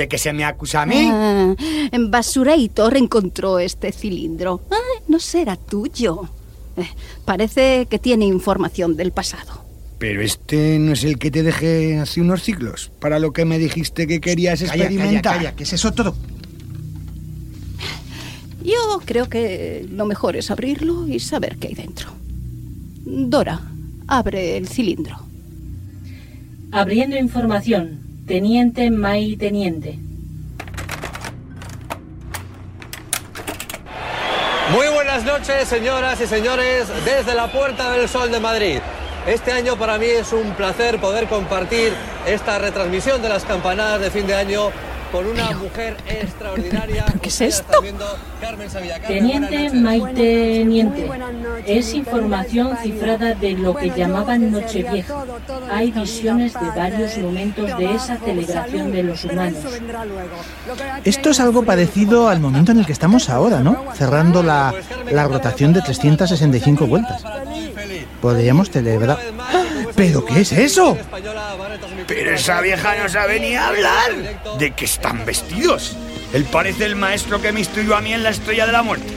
¿De 0.00 0.08
que 0.08 0.16
se 0.16 0.32
me 0.32 0.46
acusa 0.46 0.80
a 0.80 0.86
mí? 0.86 1.10
Ah, 1.12 1.54
Basurator 2.08 2.96
encontró 2.96 3.58
este 3.58 3.92
cilindro. 3.92 4.62
Ah, 4.70 5.02
no 5.08 5.18
será 5.18 5.56
tuyo. 5.56 6.26
Eh, 6.78 6.88
parece 7.26 7.84
que 7.84 7.98
tiene 7.98 8.24
información 8.24 8.96
del 8.96 9.12
pasado. 9.12 9.62
Pero 9.98 10.22
este 10.22 10.78
no 10.78 10.94
es 10.94 11.04
el 11.04 11.18
que 11.18 11.30
te 11.30 11.42
dejé 11.42 11.98
hace 11.98 12.22
unos 12.22 12.42
siglos, 12.42 12.90
para 12.98 13.18
lo 13.18 13.34
que 13.34 13.44
me 13.44 13.58
dijiste 13.58 14.06
que 14.06 14.22
querías 14.22 14.62
Calla, 14.62 14.84
experimentar. 14.84 15.22
calla, 15.22 15.36
calla, 15.36 15.56
que 15.56 15.64
es 15.64 15.72
eso 15.74 15.92
todo. 15.92 16.16
Yo 18.64 19.02
creo 19.04 19.28
que 19.28 19.86
lo 19.90 20.06
mejor 20.06 20.34
es 20.34 20.50
abrirlo 20.50 21.08
y 21.08 21.20
saber 21.20 21.58
qué 21.58 21.68
hay 21.68 21.74
dentro. 21.74 22.08
Dora, 23.04 23.70
abre 24.06 24.56
el 24.56 24.66
cilindro. 24.66 25.18
Abriendo 26.72 27.18
información. 27.18 28.09
Teniente 28.30 28.92
Mai 28.92 29.34
Teniente. 29.34 29.98
Muy 34.72 34.86
buenas 34.94 35.24
noches, 35.24 35.66
señoras 35.66 36.20
y 36.20 36.28
señores, 36.28 36.86
desde 37.04 37.34
la 37.34 37.50
Puerta 37.50 37.90
del 37.90 38.08
Sol 38.08 38.30
de 38.30 38.38
Madrid. 38.38 38.78
Este 39.26 39.50
año 39.50 39.76
para 39.76 39.98
mí 39.98 40.06
es 40.06 40.32
un 40.32 40.52
placer 40.52 41.00
poder 41.00 41.26
compartir 41.26 41.92
esta 42.24 42.60
retransmisión 42.60 43.20
de 43.20 43.30
las 43.30 43.44
campanadas 43.44 44.00
de 44.00 44.12
fin 44.12 44.28
de 44.28 44.36
año 44.36 44.70
con 45.10 45.26
una 45.26 45.50
mujer 45.52 45.96
extraordinaria. 46.08 47.04
¿Pero 47.06 47.20
qué 47.20 47.28
es 47.28 47.40
esto? 47.40 47.82
Teniente 49.06 49.70
Maite 49.70 50.12
Teniente. 50.14 51.10
Es 51.66 51.94
información 51.94 52.76
cifrada 52.82 53.34
de 53.34 53.52
lo 53.52 53.74
que 53.74 53.90
llamaban 53.90 54.50
Nochevieja. 54.50 55.24
Hay 55.72 55.90
visiones 55.90 56.54
de 56.54 56.68
varios 56.74 57.18
momentos 57.18 57.78
de 57.78 57.94
esa 57.94 58.16
celebración 58.18 58.92
de 58.92 59.02
los 59.02 59.24
humanos. 59.24 59.64
Esto 61.04 61.30
es 61.30 61.40
algo 61.40 61.64
parecido 61.64 62.28
al 62.28 62.40
momento 62.40 62.72
en 62.72 62.78
el 62.78 62.86
que 62.86 62.92
estamos 62.92 63.28
ahora, 63.28 63.60
¿no? 63.60 63.84
Cerrando 63.94 64.42
la, 64.42 64.74
la 65.10 65.24
rotación 65.26 65.72
de 65.72 65.82
365 65.82 66.86
vueltas. 66.86 67.24
Podríamos 68.20 68.70
celebrar... 68.70 69.18
¿Pero 70.00 70.24
qué 70.24 70.40
es 70.40 70.52
eso? 70.52 70.96
Pero 72.06 72.30
esa 72.34 72.62
vieja 72.62 72.96
no 72.96 73.06
sabe 73.10 73.38
ni 73.38 73.54
hablar. 73.54 74.40
¿De 74.58 74.70
qué 74.70 74.86
están 74.86 75.26
vestidos? 75.26 75.94
Él 76.32 76.44
parece 76.44 76.86
el 76.86 76.96
maestro 76.96 77.42
que 77.42 77.52
me 77.52 77.60
instruyó 77.60 77.94
a 77.94 78.00
mí 78.00 78.14
en 78.14 78.22
la 78.22 78.30
estrella 78.30 78.64
de 78.64 78.72
la 78.72 78.82
muerte. 78.82 79.12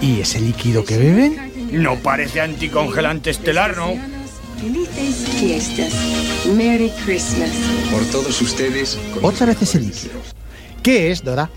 ¿Y 0.00 0.20
ese 0.20 0.40
líquido 0.40 0.84
que 0.84 0.96
beben? 0.98 1.52
No 1.72 1.96
parece 1.96 2.40
anticongelante 2.40 3.30
estelar, 3.30 3.76
¿no? 3.76 3.94
Felices 4.60 5.28
fiestas. 5.40 5.92
Merry 6.54 6.92
Christmas. 7.04 7.50
Por 7.90 8.04
todos 8.04 8.40
ustedes. 8.40 8.96
Otra 9.20 9.46
vez 9.46 9.62
ese 9.62 9.80
líquido. 9.80 10.14
¿Qué 10.80 11.10
es, 11.10 11.24
Dora? 11.24 11.50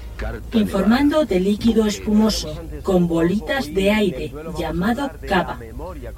Informando 0.53 1.25
de 1.25 1.39
líquido 1.39 1.85
espumoso 1.85 2.61
con 2.83 3.07
bolitas 3.07 3.73
de 3.73 3.91
aire 3.91 4.33
llamado 4.57 5.11
cava. 5.27 5.59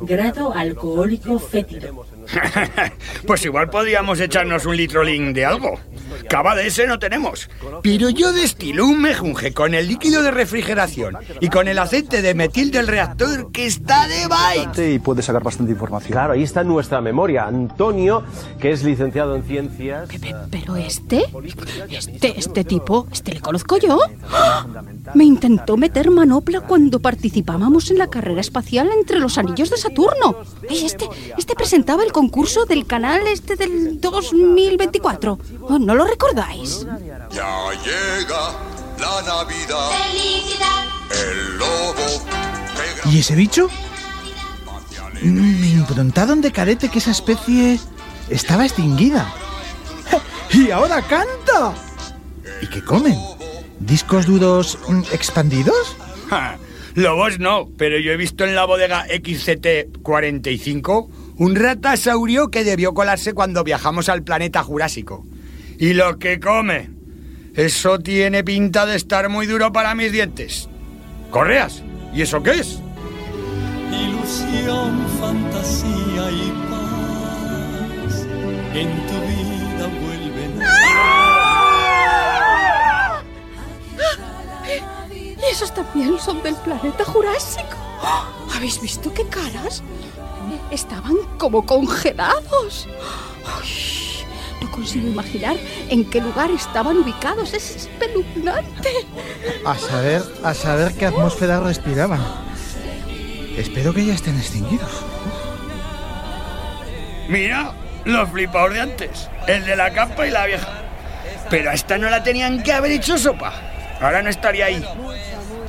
Grado 0.01 0.53
alcohólico 0.53 1.39
fétido. 1.39 2.05
pues 3.27 3.45
igual 3.45 3.69
podríamos 3.69 4.19
echarnos 4.19 4.65
un 4.65 4.75
litrolín 4.75 5.33
de 5.33 5.45
algo. 5.45 5.79
Cava 6.29 6.55
de 6.55 6.67
ese 6.67 6.87
no 6.87 6.99
tenemos. 6.99 7.49
Pero 7.81 8.09
yo 8.09 8.33
destilo 8.33 8.85
un 8.85 9.01
mejunje 9.01 9.53
con 9.53 9.73
el 9.73 9.87
líquido 9.87 10.21
de 10.21 10.31
refrigeración 10.31 11.17
y 11.39 11.49
con 11.49 11.67
el 11.67 11.79
aceite 11.79 12.21
de 12.21 12.33
metil 12.33 12.71
del 12.71 12.87
reactor 12.87 13.51
que 13.51 13.65
está 13.65 14.07
de 14.07 14.27
byte. 14.27 14.93
Y 14.93 14.99
puede 14.99 15.21
sacar 15.21 15.43
bastante 15.43 15.71
información. 15.71 16.11
Claro, 16.11 16.33
ahí 16.33 16.43
está 16.43 16.63
nuestra 16.63 17.01
memoria. 17.01 17.45
Antonio, 17.45 18.23
que 18.59 18.71
es 18.71 18.83
licenciado 18.83 19.35
en 19.35 19.43
ciencias. 19.43 20.09
¿Pero 20.51 20.75
este? 20.75 21.25
¿Este, 21.89 22.37
este 22.37 22.63
tipo? 22.63 23.07
¿Este 23.11 23.33
le 23.33 23.39
conozco 23.39 23.77
yo? 23.77 23.86
Me 25.13 25.23
intentó 25.23 25.77
meter 25.77 26.11
manopla 26.11 26.61
cuando 26.61 26.99
participábamos 26.99 27.89
en 27.91 27.97
la 27.97 28.07
carrera 28.07 28.41
espacial 28.41 28.89
entre 28.97 29.19
los 29.19 29.37
anillos 29.37 29.69
de 29.69 29.77
Saturno. 29.77 30.35
Ay, 30.69 30.85
este, 30.85 31.07
este 31.37 31.55
presentaba 31.55 32.03
el 32.03 32.11
concurso 32.11 32.65
del 32.65 32.85
canal 32.85 33.25
este 33.27 33.55
del 33.55 33.99
2024. 34.01 35.39
Oh, 35.61 35.79
¿No 35.79 35.95
lo 35.95 36.05
recordáis? 36.05 36.85
Ya 37.31 37.69
llega 37.83 38.51
la 38.99 39.21
Navidad. 39.21 39.91
El 41.11 41.57
lobo. 41.57 42.23
¿Y 43.05 43.19
ese 43.19 43.35
bicho? 43.35 43.69
Me 45.21 45.69
improntaron 45.69 46.41
de 46.41 46.51
carete 46.51 46.89
que 46.89 46.99
esa 46.99 47.11
especie 47.11 47.79
estaba 48.29 48.65
extinguida. 48.65 49.33
¡Y 50.51 50.69
ahora 50.71 51.01
canta! 51.01 51.73
¿Y 52.61 52.67
qué 52.67 52.83
comen? 52.83 53.36
¿Discos 53.79 54.25
duros 54.25 54.79
mm, 54.87 55.01
expandidos? 55.13 55.95
Ja, 56.29 56.57
Lobos 56.95 57.37
no, 57.39 57.69
pero 57.77 57.99
yo 57.99 58.11
he 58.11 58.17
visto 58.17 58.43
en 58.43 58.55
la 58.55 58.65
bodega 58.65 59.05
XCT-45 59.07 61.09
un 61.37 61.55
ratasaurio 61.55 62.49
que 62.49 62.63
debió 62.63 62.95
colarse 62.95 63.33
cuando 63.33 63.63
viajamos 63.63 64.09
al 64.09 64.23
planeta 64.23 64.63
Jurásico. 64.63 65.23
Y 65.77 65.93
lo 65.93 66.17
que 66.17 66.39
come. 66.39 66.89
Eso 67.53 67.99
tiene 67.99 68.43
pinta 68.43 68.87
de 68.87 68.95
estar 68.95 69.29
muy 69.29 69.45
duro 69.45 69.71
para 69.71 69.93
mis 69.93 70.11
dientes. 70.11 70.67
Correas. 71.29 71.83
¿Y 72.13 72.23
eso 72.23 72.41
qué 72.41 72.51
es? 72.51 72.79
Ilusión, 73.91 75.05
fantasía 75.19 76.31
y 76.31 76.53
paz 76.69 78.25
en 78.73 78.89
tu 79.07 79.13
vida 79.27 79.56
esos 85.51 85.73
también 85.73 86.19
son 86.19 86.41
del 86.43 86.55
planeta 86.55 87.03
Jurásico? 87.05 87.77
¿Habéis 88.55 88.81
visto 88.81 89.13
qué 89.13 89.27
caras? 89.27 89.83
Estaban 90.71 91.15
como 91.37 91.65
congelados. 91.65 92.87
No 94.61 94.71
consigo 94.71 95.07
imaginar 95.07 95.55
en 95.89 96.09
qué 96.09 96.21
lugar 96.21 96.51
estaban 96.51 96.97
ubicados. 96.97 97.53
Es 97.53 97.75
espeluznante. 97.75 98.89
A 99.65 99.77
saber, 99.77 100.23
a 100.43 100.53
saber 100.53 100.93
qué 100.95 101.05
atmósfera 101.05 101.59
respiraban. 101.59 102.21
Espero 103.57 103.93
que 103.93 104.05
ya 104.05 104.13
estén 104.13 104.37
extinguidos. 104.37 104.91
Mira, 107.27 107.73
los 108.05 108.29
flipados 108.29 108.73
de 108.73 108.81
antes. 108.81 109.29
El 109.47 109.65
de 109.65 109.75
la 109.75 109.91
capa 109.91 110.27
y 110.27 110.31
la 110.31 110.45
vieja. 110.45 110.83
Pero 111.49 111.69
a 111.69 111.73
esta 111.73 111.97
no 111.97 112.09
la 112.09 112.23
tenían 112.23 112.63
que 112.63 112.73
haber 112.73 112.91
hecho 112.91 113.17
sopa. 113.17 113.53
Ahora 113.99 114.21
no 114.21 114.29
estaría 114.29 114.65
ahí. 114.65 114.85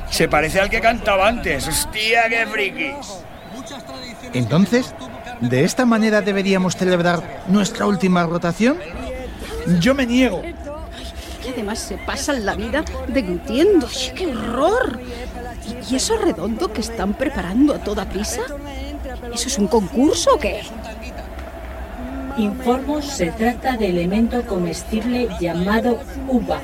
Se 0.09 0.27
parece 0.27 0.59
al 0.59 0.69
que 0.69 0.81
cantaba 0.81 1.27
antes. 1.27 1.67
Hostia, 1.67 2.27
qué 2.29 2.45
frikis. 2.47 3.23
Entonces, 4.33 4.93
¿de 5.39 5.63
esta 5.63 5.85
manera 5.85 6.21
deberíamos 6.21 6.75
celebrar 6.75 7.43
nuestra 7.47 7.85
última 7.85 8.25
rotación? 8.25 8.77
Yo 9.79 9.93
me 9.93 10.05
niego. 10.05 10.41
Y 11.45 11.49
además 11.49 11.79
se 11.79 11.97
pasan 11.97 12.45
la 12.45 12.55
vida 12.55 12.83
deglutiendo. 13.07 13.87
¡Ay, 13.87 14.11
¡Qué 14.15 14.27
horror! 14.27 14.99
¿Y 15.89 15.95
eso 15.95 16.17
redondo 16.17 16.71
que 16.73 16.81
están 16.81 17.13
preparando 17.13 17.75
a 17.75 17.79
toda 17.79 18.05
prisa? 18.05 18.41
¿Eso 19.33 19.47
es 19.47 19.57
un 19.57 19.67
concurso 19.67 20.35
o 20.35 20.39
qué? 20.39 20.61
Informo 22.37 23.01
se 23.01 23.31
trata 23.31 23.77
de 23.77 23.89
elemento 23.89 24.45
comestible 24.45 25.27
llamado 25.39 25.99
uva. 26.27 26.59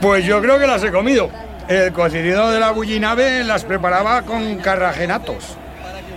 Pues 0.00 0.24
yo 0.24 0.40
creo 0.40 0.58
que 0.58 0.66
las 0.66 0.82
he 0.82 0.90
comido. 0.90 1.30
El 1.72 1.90
cocinero 1.94 2.50
de 2.50 2.60
la 2.60 2.70
bullinave 2.70 3.42
las 3.44 3.64
preparaba 3.64 4.20
con 4.22 4.56
carragenatos. 4.56 5.56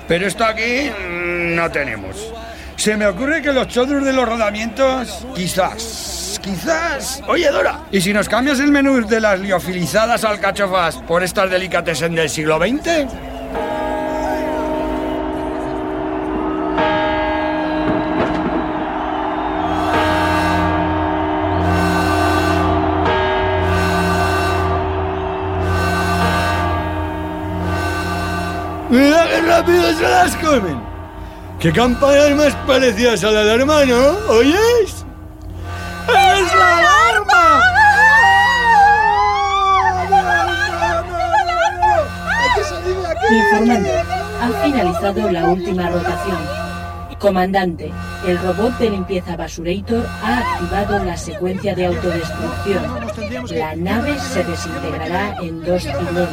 Pero 0.06 0.28
esto 0.28 0.44
aquí 0.44 0.90
mm, 0.92 1.56
no 1.56 1.72
tenemos. 1.72 2.34
Se 2.76 2.98
me 2.98 3.08
ocurre 3.08 3.42
que 3.42 3.54
los 3.54 3.70
chodros 3.70 4.04
de 4.04 4.12
los 4.12 4.28
rodamientos, 4.28 5.26
quizás, 5.34 6.42
quizás. 6.44 7.24
Oye, 7.30 7.50
Dora, 7.50 7.86
¿y 7.90 8.02
si 8.02 8.12
nos 8.12 8.28
cambias 8.28 8.60
el 8.60 8.70
menú 8.70 9.08
de 9.08 9.22
las 9.22 9.40
liofilizadas 9.40 10.26
alcachofas 10.26 10.98
por 11.08 11.24
estas 11.24 11.50
delicatessen 11.50 12.16
del 12.16 12.30
siglo 12.30 12.58
XX? 12.58 13.35
Las 30.10 30.36
comen! 30.38 30.82
¡Qué 31.60 31.72
campanas 31.72 32.32
más 32.32 32.56
parecidas 32.68 33.24
a 33.24 33.32
la 33.32 33.44
de 33.44 33.56
hermano! 33.56 34.18
¿Oyes? 34.30 35.06
¡Es 36.08 36.56
la 36.56 36.78
alarma! 36.78 37.62
Informando. 43.32 43.90
Ha 44.42 44.64
finalizado 44.64 45.32
la 45.32 45.46
última 45.46 45.90
rotación. 45.90 46.38
Comandante, 47.20 47.92
el 48.28 48.38
robot 48.38 48.78
de 48.78 48.90
limpieza 48.92 49.36
Basurator 49.36 50.06
ha 50.22 50.38
activado 50.38 51.04
la 51.04 51.18
secuencia 51.18 51.74
de 51.74 51.88
autodestrucción. 51.88 52.84
La 53.50 53.76
nave 53.76 54.20
se 54.20 54.44
desintegrará 54.44 55.38
en 55.42 55.64
dos 55.64 55.82
tirones. 55.82 56.30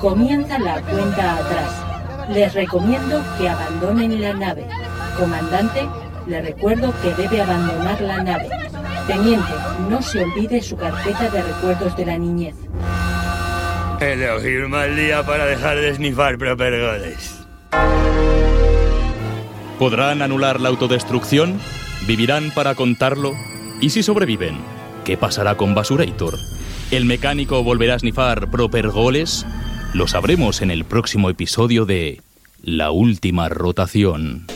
Comienza 0.00 0.58
la 0.58 0.80
cuenta 0.80 1.34
atrás. 1.34 1.95
Les 2.30 2.52
recomiendo 2.54 3.22
que 3.38 3.48
abandonen 3.48 4.20
la 4.20 4.34
nave. 4.34 4.66
Comandante, 5.18 5.88
le 6.26 6.42
recuerdo 6.42 6.92
que 7.02 7.14
debe 7.14 7.40
abandonar 7.40 8.00
la 8.00 8.22
nave. 8.22 8.48
Teniente, 9.06 9.52
no 9.88 10.02
se 10.02 10.24
olvide 10.24 10.60
su 10.60 10.76
carpeta 10.76 11.28
de 11.30 11.42
recuerdos 11.42 11.96
de 11.96 12.06
la 12.06 12.18
niñez. 12.18 12.56
Elegir 14.00 14.68
mal 14.68 14.96
día 14.96 15.24
para 15.24 15.46
dejar 15.46 15.78
de 15.78 15.94
snifar 15.94 16.36
propergoles. 16.36 17.46
¿Podrán 19.78 20.22
anular 20.22 20.60
la 20.60 20.68
autodestrucción? 20.70 21.60
¿Vivirán 22.06 22.50
para 22.54 22.74
contarlo? 22.74 23.32
¿Y 23.80 23.90
si 23.90 24.02
sobreviven? 24.02 24.58
¿Qué 25.04 25.16
pasará 25.16 25.56
con 25.56 25.74
Basurator? 25.74 26.34
¿El 26.90 27.04
mecánico 27.04 27.62
volverá 27.62 27.94
a 27.94 27.98
snifar 27.98 28.50
propergoles? 28.50 29.46
Lo 29.92 30.06
sabremos 30.06 30.60
en 30.62 30.70
el 30.70 30.84
próximo 30.84 31.30
episodio 31.30 31.86
de 31.86 32.20
La 32.62 32.90
Última 32.90 33.48
Rotación. 33.48 34.46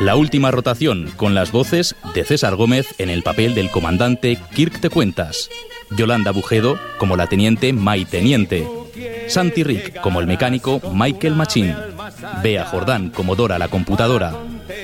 La 0.00 0.16
Última 0.16 0.50
Rotación, 0.50 1.10
con 1.16 1.34
las 1.34 1.52
voces 1.52 1.96
de 2.14 2.24
César 2.24 2.54
Gómez 2.54 2.94
en 2.98 3.10
el 3.10 3.22
papel 3.22 3.54
del 3.54 3.68
comandante 3.68 4.38
Kirk 4.54 4.80
Te 4.80 4.90
Cuentas, 4.90 5.50
Yolanda 5.96 6.30
Bujedo 6.30 6.78
como 6.98 7.16
la 7.16 7.26
teniente 7.26 7.72
Mai 7.72 8.04
Teniente, 8.04 8.66
Santi 9.28 9.64
Rick 9.64 10.00
como 10.00 10.20
el 10.20 10.26
mecánico 10.26 10.80
Michael 10.92 11.34
Machín, 11.34 11.74
Bea 12.42 12.64
Jordán 12.64 13.10
como 13.10 13.36
Dora 13.36 13.58
la 13.58 13.68
computadora, 13.68 14.34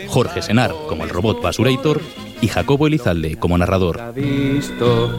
Jorge 0.09 0.43
Senar 0.43 0.73
como 0.89 1.05
el 1.05 1.11
robot 1.11 1.41
Basurator 1.41 2.01
y 2.45 2.49
Jacobo 2.49 2.86
Elizalde 2.86 3.36
como 3.36 3.57
narrador. 3.57 3.99
ha 4.03 4.11
visto 4.11 5.18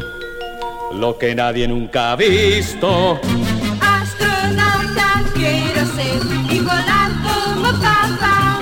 lo 0.93 1.17
que 1.17 1.33
nadie 1.33 1.67
nunca 1.67 2.11
ha 2.11 2.15
visto. 2.15 3.19
Astronauta 3.81 5.23
quiero 5.33 5.85
ser 5.87 6.21
y 6.53 6.59
volar 6.59 7.11
como 7.23 7.71
papá. 7.81 8.59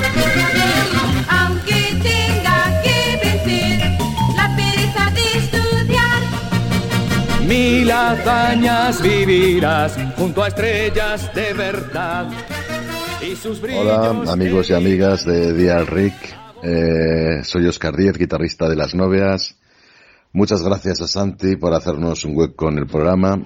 Aunque 1.27 1.99
tenga 2.01 2.81
que 2.83 3.19
vencer 3.21 3.79
la 4.37 4.55
pereza 4.55 5.11
de 5.11 5.25
estudiar. 5.39 6.21
Mil 7.45 7.91
hazañas 7.91 9.01
vivirás 9.01 9.97
junto 10.15 10.41
a 10.41 10.47
estrellas 10.47 11.29
de 11.35 11.53
verdad. 11.53 12.27
Y 13.21 13.35
sus 13.35 13.61
Hola 13.61 14.23
amigos 14.31 14.69
y 14.69 14.73
amigas 14.73 15.25
de 15.25 15.53
Dial 15.53 15.85
Rick, 15.87 16.13
Eh, 16.65 17.43
soy 17.43 17.67
Oscar 17.67 17.93
Díez, 17.93 18.17
guitarrista 18.17 18.69
de 18.69 18.77
Las 18.77 18.95
Novias. 18.95 19.57
Muchas 20.31 20.61
gracias 20.63 21.01
a 21.01 21.07
Santi 21.07 21.57
por 21.57 21.73
hacernos 21.73 22.23
un 22.23 22.37
hueco 22.37 22.69
en 22.69 22.77
el 22.77 22.87
programa. 22.87 23.45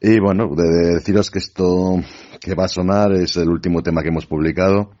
Y 0.00 0.18
bueno, 0.18 0.48
de, 0.56 0.62
de 0.66 0.94
deciros 0.94 1.30
que 1.30 1.38
esto 1.40 2.00
que 2.40 2.54
va 2.54 2.64
a 2.64 2.68
sonar 2.68 3.12
es 3.12 3.36
el 3.36 3.50
último 3.50 3.82
tema 3.82 4.00
que 4.02 4.08
hemos 4.08 4.24
publicado, 4.24 4.92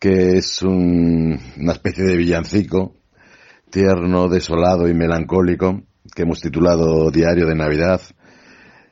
que 0.00 0.38
es 0.38 0.60
un- 0.62 1.38
una 1.56 1.72
especie 1.72 2.04
de 2.04 2.16
villancico 2.16 2.96
tierno, 3.70 4.28
desolado 4.28 4.88
y 4.88 4.94
melancólico 4.94 5.82
que 6.16 6.22
hemos 6.22 6.40
titulado 6.40 7.12
Diario 7.12 7.46
de 7.46 7.54
Navidad, 7.54 8.00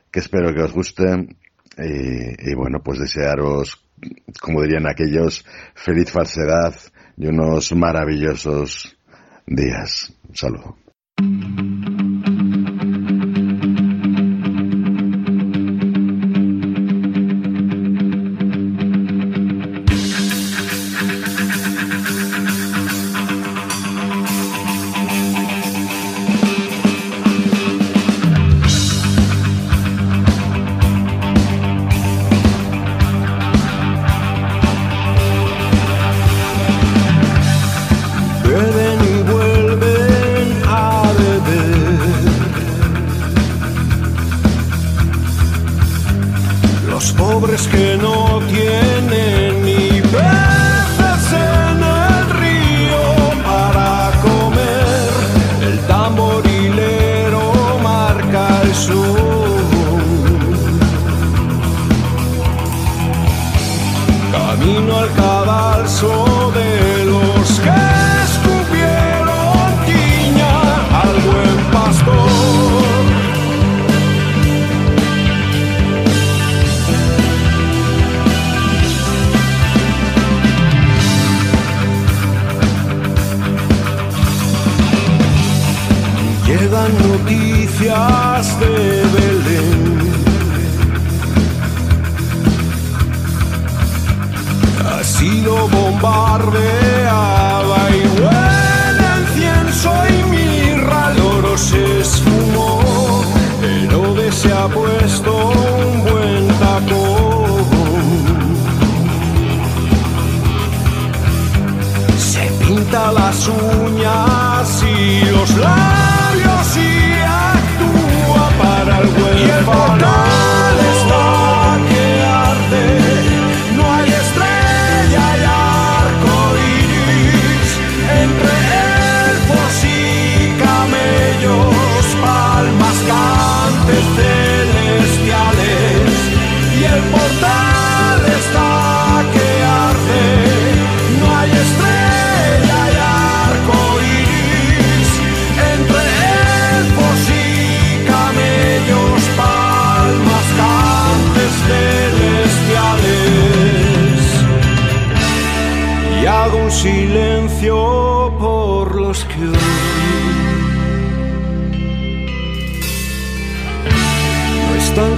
que 0.09 0.21
espero 0.21 0.53
que 0.55 0.61
os 0.61 0.71
guste 0.71 1.03
y, 1.77 2.51
y 2.51 2.55
bueno, 2.55 2.79
pues 2.81 2.99
desearos, 2.99 3.83
como 4.41 4.61
dirían 4.61 4.87
aquellos, 4.87 5.45
feliz 5.75 6.09
falsedad 6.09 6.73
y 7.19 7.27
unos 7.27 7.71
maravillosos 7.75 8.97
días. 9.45 10.13
Saludo. 10.33 10.77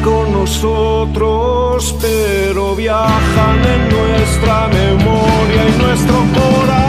Con 0.03 0.31
nosotros, 0.31 1.95
pero 2.01 2.75
viajan 2.75 3.59
en 3.65 3.89
nuestra 3.89 4.67
memoria 4.67 5.69
y 5.69 5.81
nuestro 5.81 6.15
corazón. 6.33 6.80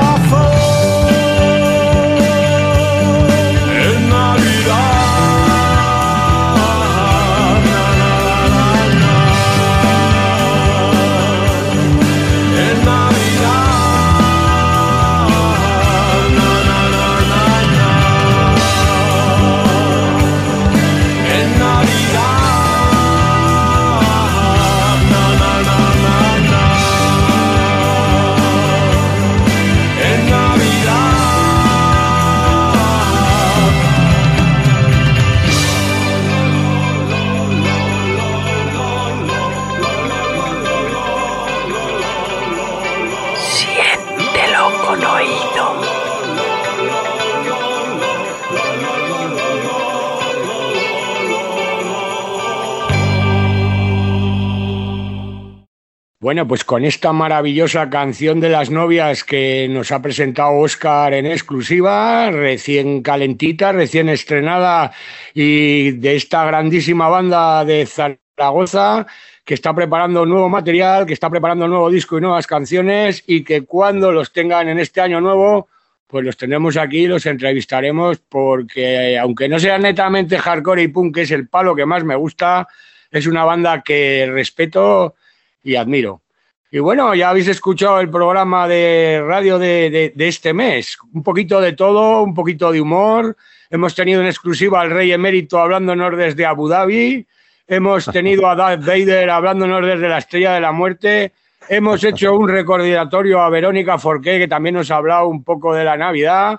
Bueno, 56.22 56.46
pues 56.46 56.62
con 56.62 56.84
esta 56.84 57.12
maravillosa 57.12 57.90
canción 57.90 58.38
de 58.38 58.48
las 58.48 58.70
novias 58.70 59.24
que 59.24 59.66
nos 59.68 59.90
ha 59.90 60.00
presentado 60.00 60.56
Oscar 60.56 61.14
en 61.14 61.26
exclusiva, 61.26 62.30
recién 62.30 63.02
calentita, 63.02 63.72
recién 63.72 64.08
estrenada 64.08 64.92
y 65.34 65.90
de 65.90 66.14
esta 66.14 66.44
grandísima 66.44 67.08
banda 67.08 67.64
de 67.64 67.86
Zaragoza 67.86 69.04
que 69.44 69.54
está 69.54 69.74
preparando 69.74 70.24
nuevo 70.24 70.48
material, 70.48 71.06
que 71.06 71.12
está 71.12 71.28
preparando 71.28 71.66
nuevo 71.66 71.90
disco 71.90 72.18
y 72.18 72.20
nuevas 72.20 72.46
canciones 72.46 73.24
y 73.26 73.42
que 73.42 73.62
cuando 73.62 74.12
los 74.12 74.32
tengan 74.32 74.68
en 74.68 74.78
este 74.78 75.00
año 75.00 75.20
nuevo, 75.20 75.66
pues 76.06 76.24
los 76.24 76.36
tendremos 76.36 76.76
aquí, 76.76 77.08
los 77.08 77.26
entrevistaremos 77.26 78.18
porque 78.28 79.18
aunque 79.18 79.48
no 79.48 79.58
sea 79.58 79.76
netamente 79.76 80.38
hardcore 80.38 80.84
y 80.84 80.86
punk, 80.86 81.16
que 81.16 81.22
es 81.22 81.32
el 81.32 81.48
palo 81.48 81.74
que 81.74 81.84
más 81.84 82.04
me 82.04 82.14
gusta, 82.14 82.68
es 83.10 83.26
una 83.26 83.44
banda 83.44 83.82
que 83.82 84.30
respeto 84.30 85.16
y 85.62 85.76
admiro. 85.76 86.22
Y 86.70 86.78
bueno, 86.78 87.14
ya 87.14 87.28
habéis 87.28 87.48
escuchado 87.48 88.00
el 88.00 88.08
programa 88.08 88.66
de 88.66 89.22
radio 89.26 89.58
de, 89.58 90.12
de- 90.14 90.28
este 90.28 90.54
mes. 90.54 90.96
Un 91.12 91.22
poquito 91.22 91.60
de 91.60 91.74
todo, 91.74 92.22
un 92.22 92.32
poquito 92.32 92.72
de 92.72 92.80
humor. 92.80 93.36
Hemos 93.68 93.94
tenido 93.94 94.22
en 94.22 94.26
exclusiva 94.26 94.80
al 94.80 94.90
rey 94.90 95.12
emérito 95.12 95.58
hablándonos 95.58 96.16
desde 96.16 96.46
Abu 96.46 96.68
Dhabi. 96.68 97.26
Hemos 97.66 98.06
tenido 98.06 98.48
a 98.48 98.56
Darth 98.56 98.84
Vader 98.84 99.28
hablándonos 99.30 99.86
desde 99.86 100.08
la 100.08 100.18
Estrella 100.18 100.54
de 100.54 100.60
la 100.62 100.72
Muerte. 100.72 101.32
Hemos 101.68 102.02
hecho 102.04 102.34
un 102.34 102.48
recordatorio 102.48 103.40
a 103.40 103.50
Verónica 103.50 103.98
Forqué, 103.98 104.38
que 104.38 104.48
también 104.48 104.74
nos 104.74 104.90
ha 104.90 104.96
hablado 104.96 105.28
un 105.28 105.44
poco 105.44 105.74
de 105.74 105.84
la 105.84 105.96
Navidad. 105.96 106.58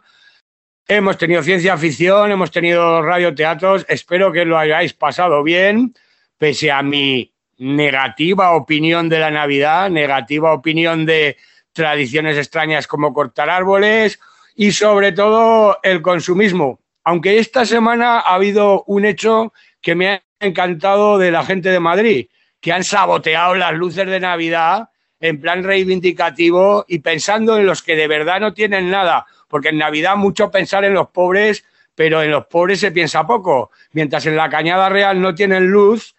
Hemos 0.87 1.17
tenido 1.17 1.41
ciencia 1.43 1.75
ficción, 1.77 2.31
hemos 2.31 2.51
tenido 2.51 3.01
radioteatros. 3.01 3.85
Espero 3.89 4.31
que 4.31 4.45
lo 4.45 4.57
hayáis 4.57 4.93
pasado 4.93 5.41
bien, 5.41 5.93
pese 6.37 6.71
a 6.71 6.83
mi 6.83 7.32
negativa 7.57 8.51
opinión 8.51 9.09
de 9.09 9.19
la 9.19 9.31
Navidad, 9.31 9.89
negativa 9.89 10.53
opinión 10.53 11.05
de 11.05 11.37
tradiciones 11.71 12.37
extrañas 12.37 12.87
como 12.87 13.13
cortar 13.13 13.49
árboles 13.49 14.19
y 14.55 14.71
sobre 14.71 15.11
todo 15.11 15.79
el 15.83 16.01
consumismo. 16.01 16.79
Aunque 17.03 17.39
esta 17.39 17.65
semana 17.65 18.19
ha 18.19 18.35
habido 18.35 18.83
un 18.87 19.05
hecho 19.05 19.53
que 19.81 19.95
me 19.95 20.09
ha 20.09 20.23
encantado 20.39 21.17
de 21.17 21.31
la 21.31 21.43
gente 21.43 21.69
de 21.69 21.79
Madrid, 21.79 22.27
que 22.61 22.71
han 22.71 22.83
saboteado 22.83 23.55
las 23.55 23.73
luces 23.73 24.07
de 24.07 24.19
Navidad 24.19 24.89
en 25.19 25.39
plan 25.39 25.63
reivindicativo 25.63 26.85
y 26.87 26.99
pensando 26.99 27.57
en 27.57 27.65
los 27.65 27.81
que 27.81 27.95
de 27.95 28.07
verdad 28.07 28.39
no 28.39 28.53
tienen 28.53 28.89
nada, 28.89 29.25
porque 29.47 29.69
en 29.69 29.77
Navidad 29.77 30.15
mucho 30.15 30.51
pensar 30.51 30.83
en 30.83 30.93
los 30.93 31.09
pobres, 31.09 31.65
pero 31.95 32.21
en 32.21 32.31
los 32.31 32.45
pobres 32.47 32.79
se 32.79 32.91
piensa 32.91 33.25
poco. 33.25 33.71
Mientras 33.91 34.25
en 34.25 34.35
la 34.35 34.49
Cañada 34.49 34.89
Real 34.89 35.21
no 35.21 35.33
tienen 35.33 35.67
luz, 35.67 36.15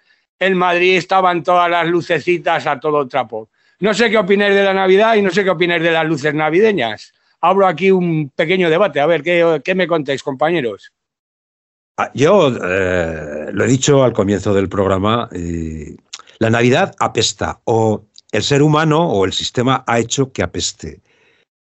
en 0.46 0.56
Madrid 0.56 0.96
estaban 0.96 1.42
todas 1.42 1.70
las 1.70 1.86
lucecitas 1.86 2.66
a 2.66 2.78
todo 2.78 3.06
trapo. 3.08 3.48
No 3.80 3.92
sé 3.94 4.10
qué 4.10 4.18
opináis 4.18 4.54
de 4.54 4.64
la 4.64 4.74
Navidad 4.74 5.16
y 5.16 5.22
no 5.22 5.30
sé 5.30 5.44
qué 5.44 5.50
opináis 5.50 5.82
de 5.82 5.90
las 5.90 6.06
luces 6.06 6.34
navideñas. 6.34 7.12
Abro 7.40 7.66
aquí 7.66 7.90
un 7.90 8.30
pequeño 8.34 8.70
debate, 8.70 9.00
a 9.00 9.06
ver 9.06 9.22
qué, 9.22 9.74
me 9.74 9.86
contáis, 9.86 10.22
compañeros. 10.22 10.92
Ah, 11.96 12.10
Yo 12.14 12.48
eh, 12.48 13.50
lo 13.52 13.64
he 13.64 13.68
dicho 13.68 14.02
al 14.02 14.12
comienzo 14.12 14.54
del 14.54 14.68
programa, 14.68 15.28
la 16.38 16.50
Navidad 16.50 16.94
apesta 16.98 17.60
o 17.64 18.04
el 18.32 18.42
ser 18.42 18.62
humano 18.62 19.06
o 19.08 19.24
el 19.24 19.32
sistema 19.32 19.84
ha 19.86 19.98
hecho 19.98 20.32
que 20.32 20.42
apeste. 20.42 21.00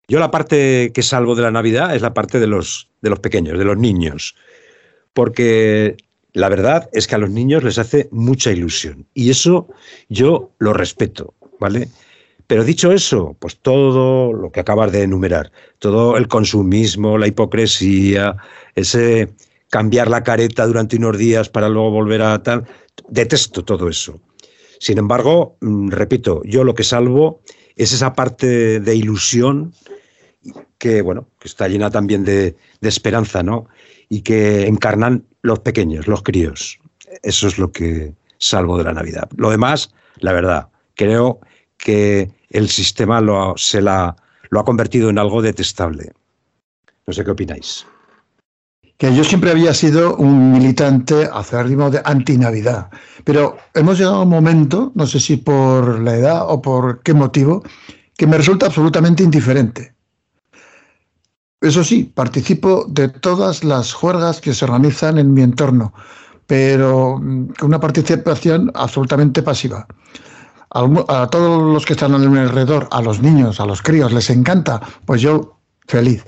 Yo 0.08 0.20
la 0.20 0.32
parte 0.32 0.92
que 0.94 1.04
salvo 1.04 1.36
de 1.36 1.44
la 1.44 1.52
Navidad 1.52 1.96
es 1.96 2.02
la 2.02 2.14
parte 2.14 2.40
de 2.40 2.48
los, 2.48 2.90
de 3.02 3.10
los 3.10 3.20
pequeños, 3.20 3.58
de 3.58 3.66
los 3.66 3.78
niños, 3.78 4.36
porque 5.14 5.98
la 6.38 6.50
verdad 6.50 6.88
es 6.94 7.08
que 7.08 7.16
a 7.16 7.18
los 7.18 7.32
niños 7.32 7.64
les 7.64 7.80
hace 7.80 8.10
mucha 8.12 8.52
ilusión 8.52 9.08
y 9.16 9.32
eso 9.32 9.70
yo 10.08 10.52
lo 10.60 10.72
respeto, 10.72 11.34
¿vale? 11.60 11.90
Pero 12.46 12.64
dicho 12.64 12.92
eso, 12.92 13.36
pues 13.40 13.58
todo 13.58 14.32
lo 14.34 14.52
que 14.52 14.60
acabas 14.60 14.92
de 14.92 15.02
enumerar, 15.02 15.52
todo 15.80 16.16
el 16.16 16.28
consumismo, 16.28 17.18
la 17.18 17.26
hipocresía, 17.26 18.38
ese 18.76 19.30
cambiar 19.72 20.10
la 20.10 20.24
careta 20.24 20.68
durante 20.68 20.98
unos 20.98 21.18
días 21.18 21.50
para 21.50 21.70
luego 21.70 21.90
volver 21.90 22.22
a 22.22 22.44
tal, 22.44 22.66
detesto 23.10 23.66
todo 23.66 23.90
eso. 23.90 24.22
Sin 24.80 25.00
embargo, 25.00 25.58
mm, 25.62 25.90
repito, 25.90 26.44
yo 26.46 26.64
lo 26.64 26.76
que 26.76 26.84
salvo 26.84 27.42
es 27.76 27.94
esa 27.94 28.14
parte 28.14 28.80
de 28.80 28.96
ilusión 28.96 29.74
que, 30.78 31.02
bueno, 31.02 31.30
que 31.40 31.48
está 31.48 31.68
llena 31.68 31.90
también 31.90 32.24
de, 32.24 32.56
de 32.80 32.90
esperanza, 32.90 33.42
¿no? 33.42 33.68
Y 34.08 34.22
que 34.22 34.68
encarnan 34.68 35.26
los 35.48 35.60
pequeños, 35.60 36.08
los 36.08 36.22
críos. 36.22 36.80
Eso 37.24 37.48
es 37.48 37.58
lo 37.58 37.72
que 37.72 38.14
salvo 38.38 38.78
de 38.78 38.84
la 38.84 38.94
Navidad. 38.94 39.28
Lo 39.36 39.50
demás, 39.50 39.92
la 40.20 40.34
verdad, 40.34 40.68
creo 40.96 41.40
que 41.78 42.30
el 42.50 42.70
sistema 42.70 43.22
lo, 43.22 43.56
se 43.58 43.82
la, 43.82 44.16
lo 44.50 44.60
ha 44.60 44.66
convertido 44.66 45.10
en 45.10 45.18
algo 45.18 45.42
detestable. 45.42 46.12
No 47.08 47.14
sé 47.14 47.24
qué 47.24 47.32
opináis. 47.32 47.86
que 48.98 49.16
yo 49.16 49.24
siempre 49.24 49.52
había 49.52 49.74
sido 49.74 50.16
un 50.18 50.52
militante 50.52 51.30
acérrimo 51.32 51.90
de 51.90 52.02
antinavidad. 52.04 52.90
Pero 53.24 53.58
hemos 53.74 53.98
llegado 53.98 54.18
a 54.18 54.24
un 54.24 54.30
momento, 54.30 54.92
no 54.96 55.06
sé 55.06 55.20
si 55.20 55.38
por 55.38 56.00
la 56.00 56.16
edad 56.16 56.50
o 56.50 56.62
por 56.62 57.02
qué 57.04 57.14
motivo, 57.14 57.64
que 58.18 58.28
me 58.28 58.38
resulta 58.38 58.66
absolutamente 58.66 59.24
indiferente. 59.24 59.94
Eso 61.62 61.84
sí, 61.84 62.04
participo 62.04 62.86
de 62.88 63.10
todas 63.10 63.64
las 63.64 63.94
juergas 63.94 64.42
que 64.42 64.54
se 64.54 64.66
organizan 64.66 65.18
en 65.18 65.34
mi 65.34 65.42
entorno, 65.42 65.94
pero 66.46 67.20
mm, 67.20 67.54
con 67.60 67.70
una 67.70 67.80
participación 67.80 68.72
absolutamente 68.76 69.42
pasiva. 69.42 69.88
A 70.70 71.28
todos 71.32 71.74
los 71.74 71.86
que 71.86 71.94
están 71.94 72.14
alrededor, 72.14 72.88
a 72.92 73.02
los 73.02 73.22
niños, 73.22 73.60
a 73.60 73.66
los 73.66 73.82
críos, 73.82 74.12
les 74.12 74.30
encanta, 74.30 74.82
pues 75.06 75.22
yo 75.22 75.58
feliz 75.88 76.24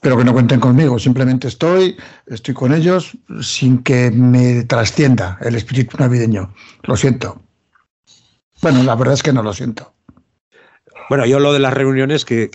pero 0.00 0.16
que 0.16 0.24
no 0.24 0.32
cuenten 0.32 0.60
conmigo, 0.60 0.98
simplemente 0.98 1.48
estoy, 1.48 1.96
estoy 2.26 2.54
con 2.54 2.72
ellos 2.72 3.16
sin 3.42 3.82
que 3.82 4.10
me 4.10 4.64
trascienda 4.64 5.38
el 5.40 5.56
espíritu 5.56 5.96
navideño. 5.98 6.52
Lo 6.84 6.96
siento. 6.96 7.42
Bueno, 8.62 8.82
la 8.82 8.94
verdad 8.94 9.14
es 9.14 9.22
que 9.22 9.32
no 9.32 9.42
lo 9.42 9.52
siento. 9.52 9.92
Bueno, 11.08 11.26
yo 11.26 11.40
lo 11.40 11.52
de 11.52 11.58
las 11.58 11.72
reuniones, 11.74 12.24
que, 12.24 12.50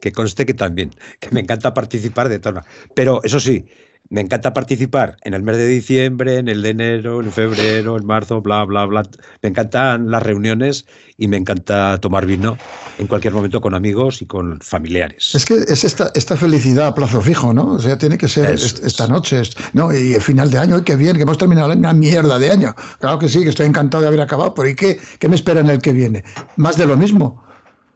que 0.00 0.12
conste 0.12 0.46
que 0.46 0.54
también, 0.54 0.90
que 1.20 1.30
me 1.30 1.40
encanta 1.40 1.74
participar 1.74 2.28
de 2.28 2.38
todas. 2.38 2.64
Pero 2.94 3.20
eso 3.22 3.38
sí, 3.40 3.66
me 4.10 4.22
encanta 4.22 4.54
participar 4.54 5.16
en 5.24 5.34
el 5.34 5.42
mes 5.42 5.58
de 5.58 5.66
diciembre, 5.66 6.38
en 6.38 6.48
el 6.48 6.62
de 6.62 6.70
enero, 6.70 7.20
en 7.20 7.30
febrero, 7.30 7.98
en 7.98 8.06
marzo, 8.06 8.40
bla, 8.40 8.64
bla, 8.64 8.86
bla. 8.86 9.02
Me 9.42 9.50
encantan 9.50 10.10
las 10.10 10.22
reuniones 10.22 10.86
y 11.18 11.28
me 11.28 11.36
encanta 11.36 11.98
tomar 12.00 12.24
vino 12.24 12.56
en 12.96 13.06
cualquier 13.06 13.34
momento 13.34 13.60
con 13.60 13.74
amigos 13.74 14.22
y 14.22 14.26
con 14.26 14.58
familiares. 14.60 15.34
Es 15.34 15.44
que 15.44 15.54
es 15.54 15.84
esta, 15.84 16.10
esta 16.14 16.36
felicidad 16.36 16.86
a 16.86 16.94
plazo 16.94 17.20
fijo, 17.20 17.52
¿no? 17.52 17.74
O 17.74 17.78
sea, 17.78 17.98
tiene 17.98 18.16
que 18.16 18.28
ser 18.28 18.50
est- 18.52 18.82
esta 18.84 19.06
noche, 19.06 19.42
¿no? 19.74 19.92
Y 19.94 20.14
el 20.14 20.22
final 20.22 20.50
de 20.50 20.58
año, 20.58 20.76
¡ay, 20.76 20.82
qué 20.84 20.96
bien, 20.96 21.14
que 21.16 21.22
hemos 21.22 21.36
terminado 21.38 21.70
una 21.72 21.92
mierda 21.92 22.38
de 22.38 22.50
año. 22.50 22.74
Claro 23.00 23.18
que 23.18 23.28
sí, 23.28 23.42
que 23.42 23.50
estoy 23.50 23.66
encantado 23.66 24.00
de 24.02 24.08
haber 24.08 24.20
acabado, 24.22 24.54
pero 24.54 24.68
¿y 24.70 24.74
qué, 24.74 24.98
qué 25.18 25.28
me 25.28 25.36
espera 25.36 25.60
en 25.60 25.68
el 25.68 25.80
que 25.82 25.92
viene? 25.92 26.24
Más 26.56 26.76
de 26.78 26.86
lo 26.86 26.96
mismo. 26.96 27.44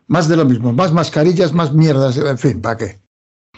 Más 0.08 0.28
de 0.28 0.36
lo 0.36 0.44
mismo, 0.44 0.72
más 0.72 0.92
mascarillas, 0.92 1.52
más 1.52 1.72
mierdas, 1.72 2.16
en 2.16 2.38
fin, 2.38 2.60
¿para 2.60 2.76
qué? 2.76 2.98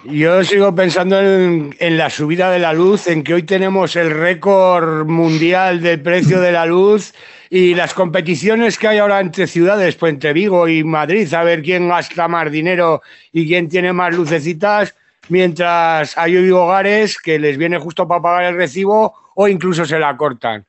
Yo 0.05 0.45
sigo 0.45 0.75
pensando 0.75 1.19
en, 1.19 1.75
en 1.79 1.97
la 1.97 2.11
subida 2.11 2.51
de 2.51 2.59
la 2.59 2.75
luz, 2.75 3.07
en 3.07 3.25
que 3.25 3.35
hoy 3.35 3.43
tenemos 3.43 3.97
el 3.97 4.11
récord 4.11 5.07
mundial 5.07 5.81
del 5.81 6.01
precio 6.03 6.41
de 6.41 6.53
la 6.53 6.67
luz 6.67 7.15
y 7.49 7.75
las 7.75 7.95
competiciones 7.95 8.79
que 8.79 8.89
hay 8.89 8.99
ahora 8.99 9.21
entre 9.21 9.47
ciudades, 9.47 9.97
pues 9.97 10.13
entre 10.13 10.33
Vigo 10.33 10.69
y 10.69 10.85
Madrid, 10.85 11.33
a 11.33 11.43
ver 11.43 11.63
quién 11.63 11.89
gasta 11.89 12.29
más 12.29 12.51
dinero 12.51 13.01
y 13.33 13.47
quién 13.47 13.69
tiene 13.69 13.93
más 13.93 14.15
lucecitas, 14.15 14.95
mientras 15.29 16.19
hay 16.19 16.37
hoy 16.37 16.51
hogares 16.51 17.19
que 17.19 17.39
les 17.39 17.57
viene 17.57 17.79
justo 17.79 18.07
para 18.07 18.21
pagar 18.21 18.45
el 18.45 18.57
recibo 18.57 19.15
o 19.35 19.49
incluso 19.49 19.87
se 19.87 19.99
la 19.99 20.17
cortan. 20.17 20.67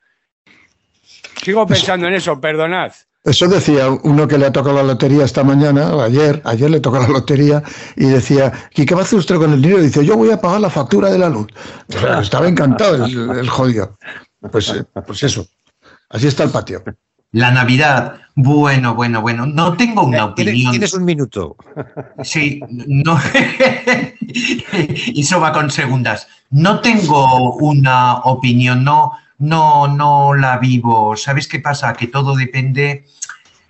Sigo 1.42 1.66
pensando 1.66 2.06
en 2.08 2.14
eso, 2.14 2.40
perdonad. 2.40 2.92
Eso 3.26 3.48
decía 3.48 3.90
uno 3.90 4.28
que 4.28 4.38
le 4.38 4.46
ha 4.46 4.52
tocado 4.52 4.76
la 4.76 4.82
lotería 4.84 5.24
esta 5.24 5.42
mañana, 5.42 5.94
o 5.94 6.00
ayer, 6.00 6.40
ayer 6.44 6.70
le 6.70 6.80
tocó 6.80 6.98
la 7.00 7.08
lotería, 7.08 7.62
y 7.96 8.06
decía, 8.06 8.52
¿y 8.74 8.86
qué 8.86 8.94
va 8.94 9.00
a 9.00 9.04
hacer 9.04 9.18
usted 9.18 9.36
con 9.36 9.52
el 9.52 9.60
dinero? 9.60 9.80
Y 9.80 9.86
dice, 9.86 10.06
yo 10.06 10.16
voy 10.16 10.30
a 10.30 10.40
pagar 10.40 10.60
la 10.60 10.70
factura 10.70 11.10
de 11.10 11.18
la 11.18 11.28
luz. 11.28 11.48
Estaba 12.20 12.46
encantado 12.48 13.04
el, 13.04 13.30
el 13.30 13.48
jodido. 13.48 13.98
Pues, 14.52 14.68
eh, 14.70 14.84
pues 15.06 15.22
eso, 15.24 15.44
así 16.10 16.28
está 16.28 16.44
el 16.44 16.50
patio. 16.50 16.84
La 17.32 17.50
Navidad, 17.50 18.14
bueno, 18.36 18.94
bueno, 18.94 19.20
bueno. 19.20 19.44
No 19.44 19.76
tengo 19.76 20.04
una 20.04 20.32
Tienes, 20.34 20.52
opinión. 20.54 20.70
tienes 20.70 20.94
un 20.94 21.04
minuto. 21.04 21.56
Sí, 22.22 22.60
no. 22.70 23.18
Eso 25.16 25.40
va 25.40 25.52
con 25.52 25.70
segundas. 25.70 26.28
No 26.50 26.80
tengo 26.80 27.54
una 27.56 28.18
opinión, 28.18 28.84
no, 28.84 29.12
no, 29.38 29.88
no 29.88 30.34
la 30.34 30.58
vivo. 30.58 31.16
¿Sabes 31.16 31.48
qué 31.48 31.60
pasa? 31.60 31.92
Que 31.94 32.06
todo 32.08 32.34
depende. 32.36 33.04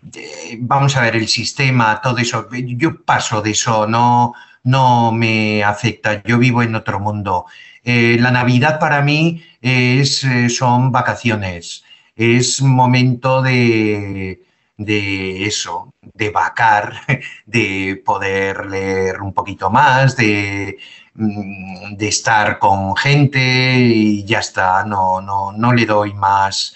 de- 0.03 0.59
vamos 0.61 0.97
a 0.97 1.01
ver, 1.03 1.17
el 1.17 1.29
sistema, 1.29 2.01
todo 2.01 2.19
eso. 2.19 2.49
Yo 2.53 3.03
paso 3.05 3.43
de 3.43 3.51
eso, 3.53 3.87
no, 3.87 4.35
no 4.64 5.12
me 5.12 5.64
afecta. 5.64 6.23
Yo 6.25 6.39
vivo 6.39 6.62
en 6.62 6.75
otro 6.75 7.01
mundo. 7.01 7.47
Eh, 7.85 8.17
la 8.21 8.31
Navidad 8.31 8.79
para 8.79 9.03
mí 9.03 9.43
es, 9.61 10.25
eh, 10.25 10.49
son 10.49 10.93
vacaciones. 10.93 11.85
Es 12.14 12.62
momento 12.62 13.43
de, 13.43 14.43
de 14.77 15.45
eso, 15.47 15.93
de 16.14 16.31
vacar, 16.31 16.95
de 17.47 18.01
poder 18.05 18.67
leer 18.67 19.21
un 19.23 19.33
poquito 19.33 19.71
más, 19.71 20.17
de, 20.17 20.79
de 21.17 22.09
estar 22.09 22.59
con 22.59 22.95
gente 22.97 23.79
y 23.79 24.25
ya 24.25 24.41
está, 24.41 24.85
no, 24.85 25.21
no, 25.21 25.53
no 25.53 25.73
le 25.73 25.87
doy 25.87 26.12
más. 26.12 26.75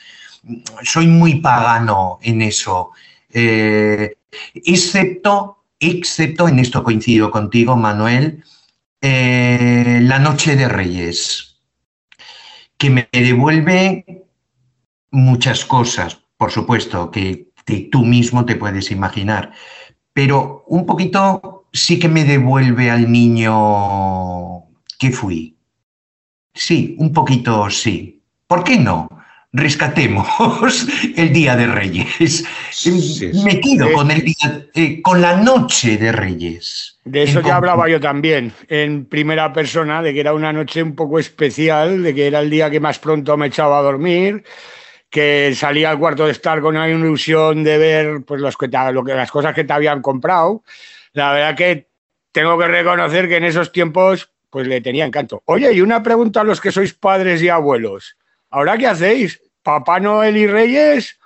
Soy 0.82 1.06
muy 1.06 1.36
pagano 1.36 2.18
en 2.22 2.42
eso, 2.42 2.92
eh, 3.30 4.14
excepto, 4.54 5.64
excepto, 5.78 6.48
en 6.48 6.58
esto 6.58 6.82
coincido 6.82 7.30
contigo, 7.30 7.76
Manuel, 7.76 8.42
eh, 9.02 10.00
la 10.02 10.18
Noche 10.18 10.56
de 10.56 10.68
Reyes, 10.68 11.56
que 12.78 12.88
me 12.88 13.08
devuelve 13.12 14.24
muchas 15.10 15.64
cosas, 15.66 16.18
por 16.38 16.50
supuesto, 16.50 17.10
que 17.10 17.50
tú 17.90 18.04
mismo 18.04 18.46
te 18.46 18.56
puedes 18.56 18.90
imaginar, 18.90 19.52
pero 20.12 20.64
un 20.66 20.86
poquito 20.86 21.59
sí 21.72 21.98
que 21.98 22.08
me 22.08 22.24
devuelve 22.24 22.90
al 22.90 23.10
niño 23.10 24.64
que 24.98 25.10
fui. 25.10 25.56
Sí, 26.54 26.96
un 26.98 27.12
poquito 27.12 27.70
sí. 27.70 28.22
¿Por 28.46 28.64
qué 28.64 28.78
no? 28.78 29.08
Rescatemos 29.52 30.26
el 31.16 31.32
Día 31.32 31.56
de 31.56 31.66
Reyes. 31.66 32.44
Me 33.44 33.60
quedo 33.60 33.92
con 33.92 34.10
el 34.10 34.22
día, 34.22 34.66
eh, 34.74 35.02
con 35.02 35.20
la 35.20 35.36
noche 35.36 35.96
de 35.96 36.12
Reyes. 36.12 36.98
De 37.04 37.22
eso 37.24 37.40
En 37.40 37.46
ya 37.46 37.56
hablaba 37.56 37.88
yo 37.88 37.98
también, 38.00 38.52
en 38.68 39.06
primera 39.06 39.52
persona, 39.52 40.02
de 40.02 40.12
que 40.12 40.20
era 40.20 40.34
una 40.34 40.52
noche 40.52 40.82
un 40.82 40.94
poco 40.94 41.18
especial, 41.18 42.02
de 42.02 42.14
que 42.14 42.26
era 42.26 42.40
el 42.40 42.50
día 42.50 42.70
que 42.70 42.78
más 42.78 42.98
pronto 42.98 43.36
me 43.36 43.46
echaba 43.48 43.78
a 43.78 43.82
dormir, 43.82 44.44
que 45.08 45.52
salía 45.56 45.90
al 45.90 45.98
cuarto 45.98 46.26
de 46.26 46.32
estar 46.32 46.60
con 46.60 46.76
una 46.76 46.88
ilusión 46.88 47.64
de 47.64 47.78
ver 47.78 48.22
pues, 48.24 48.40
los 48.40 48.56
que 48.56 48.68
te- 48.68 48.92
lo 48.92 49.02
que, 49.02 49.14
las 49.14 49.30
cosas 49.30 49.54
que 49.54 49.64
te 49.64 49.72
habían 49.72 50.02
comprado. 50.02 50.62
La 51.12 51.32
verdad 51.32 51.56
que 51.56 51.88
tengo 52.32 52.58
que 52.58 52.66
reconocer 52.68 53.28
que 53.28 53.36
en 53.36 53.44
esos 53.44 53.72
tiempos 53.72 54.30
pues 54.50 54.66
le 54.66 54.80
tenía 54.80 55.04
encanto. 55.04 55.42
Oye, 55.46 55.72
y 55.72 55.80
una 55.80 56.02
pregunta 56.02 56.40
a 56.40 56.44
los 56.44 56.60
que 56.60 56.72
sois 56.72 56.92
padres 56.92 57.40
y 57.42 57.48
abuelos. 57.48 58.16
¿Ahora 58.50 58.76
qué 58.78 58.86
hacéis? 58.88 59.40
¿Papá 59.62 60.00
Noel 60.00 60.36
y 60.36 60.46
Reyes? 60.46 61.18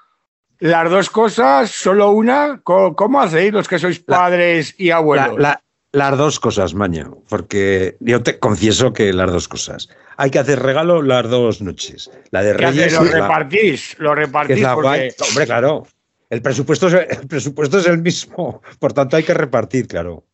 ¿Las 0.59 0.91
dos 0.91 1.09
cosas? 1.11 1.71
¿Solo 1.71 2.11
una? 2.11 2.61
¿Cómo, 2.63 2.95
cómo 2.95 3.21
hacéis 3.23 3.53
los 3.53 3.67
que 3.69 3.79
sois 3.79 3.99
padres 3.99 4.75
y 4.79 4.91
abuelos? 4.91 5.39
la- 5.39 5.61
las 5.93 6.19
dos 6.19 6.41
cosas, 6.41 6.75
Maño, 6.75 7.19
porque 7.29 7.97
yo 8.01 8.21
te 8.23 8.41
confieso 8.41 8.93
que 8.93 9.13
las 9.13 9.31
dos 9.31 9.47
cosas. 9.47 9.89
Hay 10.17 10.29
que 10.31 10.41
hacer 10.41 10.59
regalo 10.61 11.03
las 11.03 11.31
dos 11.31 11.63
noches. 11.63 12.11
La 12.33 12.43
de 12.43 12.51
¿Qué 12.57 12.67
Reyes? 12.67 12.93
¿Lo 12.93 13.05
repartís? 13.05 13.99
¿Lo 14.01 14.15
repartís? 14.15 14.67
Porque- 14.67 14.83
guay. 14.89 15.11
Hombre, 15.31 15.47
claro. 15.47 15.87
El 16.35 16.43
presupuesto, 16.43 16.89
es, 16.89 16.95
el 16.95 17.29
presupuesto 17.29 17.79
es 17.79 17.87
el 17.87 17.99
mismo, 18.03 18.61
por 18.81 18.93
tanto 18.93 19.17
hay 19.17 19.23
que 19.23 19.35
repartir, 19.35 19.87
claro. 19.87 20.25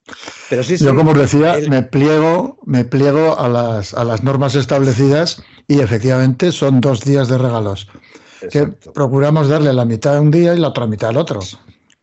Pero 0.48 0.62
sí, 0.62 0.78
sí, 0.78 0.84
Yo, 0.86 0.94
como 0.96 1.10
os 1.10 1.18
decía, 1.18 1.58
me 1.68 1.82
pliego, 1.82 2.58
me 2.64 2.86
pliego 2.86 3.38
a 3.38 3.48
las, 3.50 3.92
a 3.92 4.02
las 4.02 4.24
normas 4.24 4.54
establecidas 4.54 5.42
y 5.68 5.80
efectivamente 5.80 6.52
son 6.52 6.80
dos 6.80 7.02
días 7.02 7.28
de 7.28 7.36
regalos. 7.36 7.86
Que 8.50 8.68
procuramos 8.94 9.50
darle 9.50 9.74
la 9.74 9.84
mitad 9.84 10.18
un 10.18 10.30
día 10.30 10.54
y 10.54 10.58
la 10.58 10.68
otra 10.68 10.86
mitad 10.86 11.10
al 11.10 11.18
otro. 11.18 11.40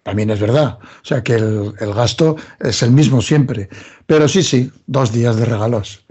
También 0.03 0.29
es 0.29 0.39
verdad. 0.39 0.77
O 0.81 1.05
sea 1.05 1.23
que 1.23 1.33
el, 1.33 1.73
el 1.79 1.93
gasto 1.95 2.35
es 2.59 2.83
el 2.83 2.91
mismo 2.91 3.23
siempre. 3.23 3.67
Pero 4.05 4.27
sí, 4.27 4.43
sí, 4.43 4.71
dos 4.85 5.11
días 5.11 5.37
de 5.37 5.45
regalos. 5.45 6.05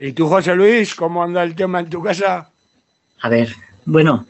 ¿Y 0.00 0.12
tú, 0.12 0.26
José 0.26 0.54
Luis, 0.54 0.94
cómo 0.94 1.22
anda 1.22 1.42
el 1.42 1.54
tema 1.54 1.80
en 1.80 1.90
tu 1.90 2.02
casa? 2.02 2.48
A 3.20 3.28
ver, 3.28 3.54
bueno, 3.84 4.26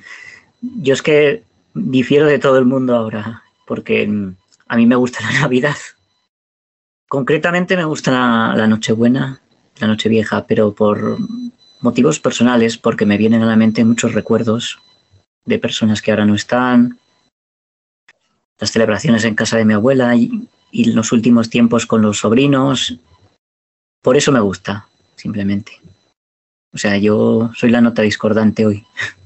yo 0.60 0.94
es 0.94 1.02
que 1.02 1.44
difiero 1.74 2.26
de 2.26 2.38
todo 2.38 2.58
el 2.58 2.64
mundo 2.64 2.96
ahora, 2.96 3.42
porque 3.66 4.06
mm, 4.06 4.36
a 4.68 4.76
mí 4.76 4.86
me 4.86 4.96
gusta 4.96 5.20
la 5.20 5.32
Navidad. 5.40 5.76
Concretamente 7.08 7.76
me 7.76 7.84
gusta 7.84 8.10
la, 8.10 8.54
la 8.56 8.66
Nochebuena, 8.66 9.40
la 9.78 9.86
Nochevieja, 9.86 10.46
pero 10.46 10.74
por 10.74 11.18
motivos 11.80 12.18
personales, 12.18 12.78
porque 12.78 13.06
me 13.06 13.18
vienen 13.18 13.42
a 13.42 13.46
la 13.46 13.56
mente 13.56 13.84
muchos 13.84 14.14
recuerdos 14.14 14.78
de 15.44 15.58
personas 15.58 16.00
que 16.00 16.10
ahora 16.10 16.24
no 16.24 16.34
están, 16.34 16.98
las 18.58 18.70
celebraciones 18.70 19.24
en 19.24 19.34
casa 19.34 19.56
de 19.56 19.64
mi 19.64 19.74
abuela 19.74 20.16
y, 20.16 20.48
y 20.70 20.92
los 20.92 21.12
últimos 21.12 21.50
tiempos 21.50 21.86
con 21.86 22.02
los 22.02 22.18
sobrinos. 22.18 22.98
Por 24.02 24.16
eso 24.16 24.32
me 24.32 24.40
gusta, 24.40 24.88
simplemente. 25.16 25.80
O 26.72 26.78
sea, 26.78 26.96
yo 26.98 27.50
soy 27.54 27.70
la 27.70 27.80
nota 27.80 28.02
discordante 28.02 28.66
hoy. 28.66 28.86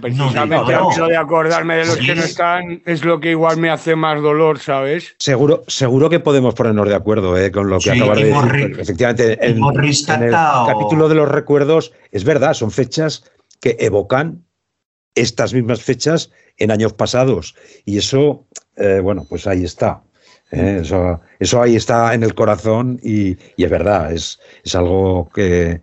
Precisamente 0.00 0.56
no, 0.56 0.80
no. 0.82 0.90
eso 0.90 1.06
de 1.06 1.16
acordarme 1.16 1.76
de 1.76 1.86
los 1.86 1.96
que 1.98 2.14
no 2.14 2.22
están 2.22 2.82
es 2.84 3.04
lo 3.04 3.20
que 3.20 3.30
igual 3.30 3.58
me 3.58 3.70
hace 3.70 3.94
más 3.94 4.20
dolor, 4.20 4.58
¿sabes? 4.58 5.14
Seguro, 5.18 5.62
seguro 5.68 6.10
que 6.10 6.18
podemos 6.18 6.54
ponernos 6.54 6.88
de 6.88 6.94
acuerdo 6.96 7.38
eh, 7.38 7.52
con 7.52 7.70
lo 7.70 7.78
que 7.78 7.90
Sí, 7.92 8.00
acabas 8.00 8.18
de 8.18 8.24
decir. 8.24 8.80
Efectivamente, 8.80 9.38
en, 9.46 9.58
en 9.58 10.22
el 10.24 10.32
capítulo 10.32 11.08
de 11.08 11.14
los 11.14 11.28
recuerdos, 11.28 11.92
es 12.10 12.24
verdad, 12.24 12.54
son 12.54 12.72
fechas 12.72 13.24
que 13.60 13.76
evocan 13.78 14.44
estas 15.14 15.54
mismas 15.54 15.80
fechas 15.82 16.30
en 16.56 16.72
años 16.72 16.92
pasados. 16.92 17.54
Y 17.84 17.98
eso, 17.98 18.46
eh, 18.76 18.98
bueno, 19.00 19.26
pues 19.28 19.46
ahí 19.46 19.64
está. 19.64 20.02
eh, 20.50 20.80
eso, 20.82 21.20
eso 21.38 21.62
ahí 21.62 21.76
está 21.76 22.14
en 22.14 22.24
el 22.24 22.34
corazón 22.34 22.98
y, 23.02 23.36
y 23.56 23.64
es 23.64 23.70
verdad, 23.70 24.12
es, 24.12 24.40
es 24.64 24.74
algo 24.74 25.28
que, 25.32 25.80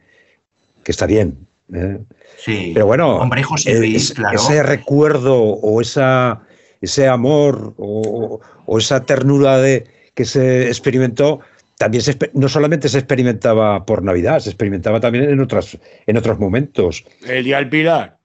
que 0.83 0.91
está 0.91 1.05
bien. 1.05 1.47
Eh. 1.73 1.99
Sí. 2.37 2.71
Pero 2.73 2.85
bueno, 2.85 3.17
Hombre, 3.17 3.43
José 3.43 3.77
Luis, 3.79 4.11
es- 4.11 4.13
claro. 4.13 4.35
ese 4.35 4.61
recuerdo 4.63 5.35
o 5.41 5.81
esa, 5.81 6.41
ese 6.81 7.07
amor 7.07 7.73
o, 7.77 8.39
o 8.65 8.77
esa 8.77 9.05
ternura 9.05 9.57
de, 9.57 9.85
que 10.13 10.25
se 10.25 10.67
experimentó, 10.67 11.39
también 11.77 12.01
se, 12.03 12.17
no 12.33 12.47
solamente 12.47 12.87
se 12.87 12.99
experimentaba 12.99 13.85
por 13.85 14.01
Navidad, 14.03 14.39
se 14.39 14.49
experimentaba 14.49 14.99
también 14.99 15.29
en, 15.29 15.39
otras, 15.41 15.77
en 16.07 16.17
otros 16.17 16.39
momentos. 16.39 17.03
El 17.27 17.43
día 17.43 17.57
del 17.57 17.69
Pilar. 17.69 18.17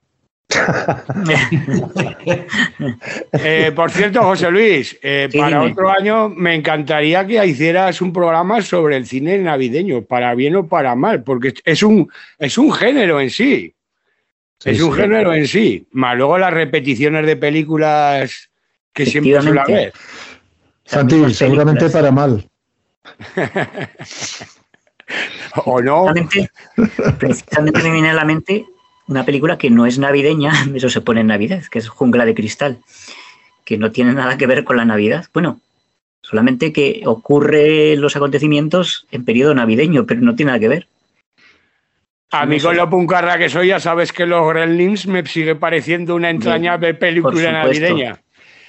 Eh, 3.33 3.71
por 3.75 3.91
cierto, 3.91 4.21
José 4.23 4.51
Luis, 4.51 4.97
eh, 5.01 5.27
Sí, 5.31 5.37
para 5.37 5.59
dime. 5.59 5.71
otro 5.71 5.89
año 5.89 6.29
me 6.29 6.53
encantaría 6.55 7.25
que 7.25 7.45
hicieras 7.45 8.01
un 8.01 8.13
programa 8.13 8.61
sobre 8.61 8.97
el 8.97 9.05
cine 9.05 9.37
navideño, 9.37 10.03
para 10.03 10.33
bien 10.35 10.55
o 10.55 10.67
para 10.67 10.95
mal, 10.95 11.23
porque 11.23 11.53
es 11.63 11.83
un, 11.83 12.09
es 12.37 12.57
un 12.57 12.71
género 12.71 13.19
en 13.21 13.29
sí. 13.29 13.73
Sí, 14.59 14.69
es 14.71 14.81
un 14.81 14.93
sí. 14.95 15.01
género 15.01 15.33
en 15.33 15.47
sí. 15.47 15.87
Más 15.91 16.17
luego 16.17 16.37
las 16.37 16.53
repeticiones 16.53 17.25
de 17.25 17.35
películas 17.35 18.49
que 18.93 19.05
siempre 19.05 19.41
suele 19.41 19.59
haber. 19.61 19.93
Santi, 20.85 21.33
seguramente 21.33 21.89
para 21.89 22.11
mal. 22.11 22.47
¿O 25.65 25.81
no? 25.81 26.05
Precisamente, 26.13 26.51
precisamente 27.19 27.83
me 27.83 27.91
viene 27.91 28.09
a 28.11 28.13
la 28.13 28.25
mente 28.25 28.65
una 29.11 29.25
película 29.25 29.57
que 29.57 29.69
no 29.69 29.85
es 29.85 29.99
navideña, 29.99 30.51
eso 30.75 30.89
se 30.89 31.01
pone 31.01 31.21
en 31.21 31.27
Navidad, 31.27 31.63
que 31.69 31.79
es 31.79 31.89
Jungla 31.89 32.25
de 32.25 32.33
Cristal, 32.33 32.79
que 33.65 33.77
no 33.77 33.91
tiene 33.91 34.13
nada 34.13 34.37
que 34.37 34.47
ver 34.47 34.63
con 34.63 34.77
la 34.77 34.85
Navidad. 34.85 35.25
Bueno, 35.33 35.59
solamente 36.21 36.73
que 36.73 37.03
ocurre 37.05 37.95
los 37.97 38.15
acontecimientos 38.15 39.05
en 39.11 39.25
periodo 39.25 39.53
navideño, 39.53 40.05
pero 40.05 40.21
no 40.21 40.35
tiene 40.35 40.51
nada 40.51 40.59
que 40.59 40.67
ver. 40.67 40.87
A 42.33 42.45
mí 42.45 42.61
con 42.61 42.77
lo 42.77 42.89
puncarra 42.89 43.37
que 43.37 43.49
soy, 43.49 43.67
ya 43.67 43.81
sabes 43.81 44.13
que 44.13 44.25
los 44.25 44.47
Gremlins 44.47 45.05
me 45.05 45.25
sigue 45.25 45.55
pareciendo 45.55 46.15
una 46.15 46.29
entrañable 46.29 46.93
película 46.93 47.51
navideña. 47.51 48.21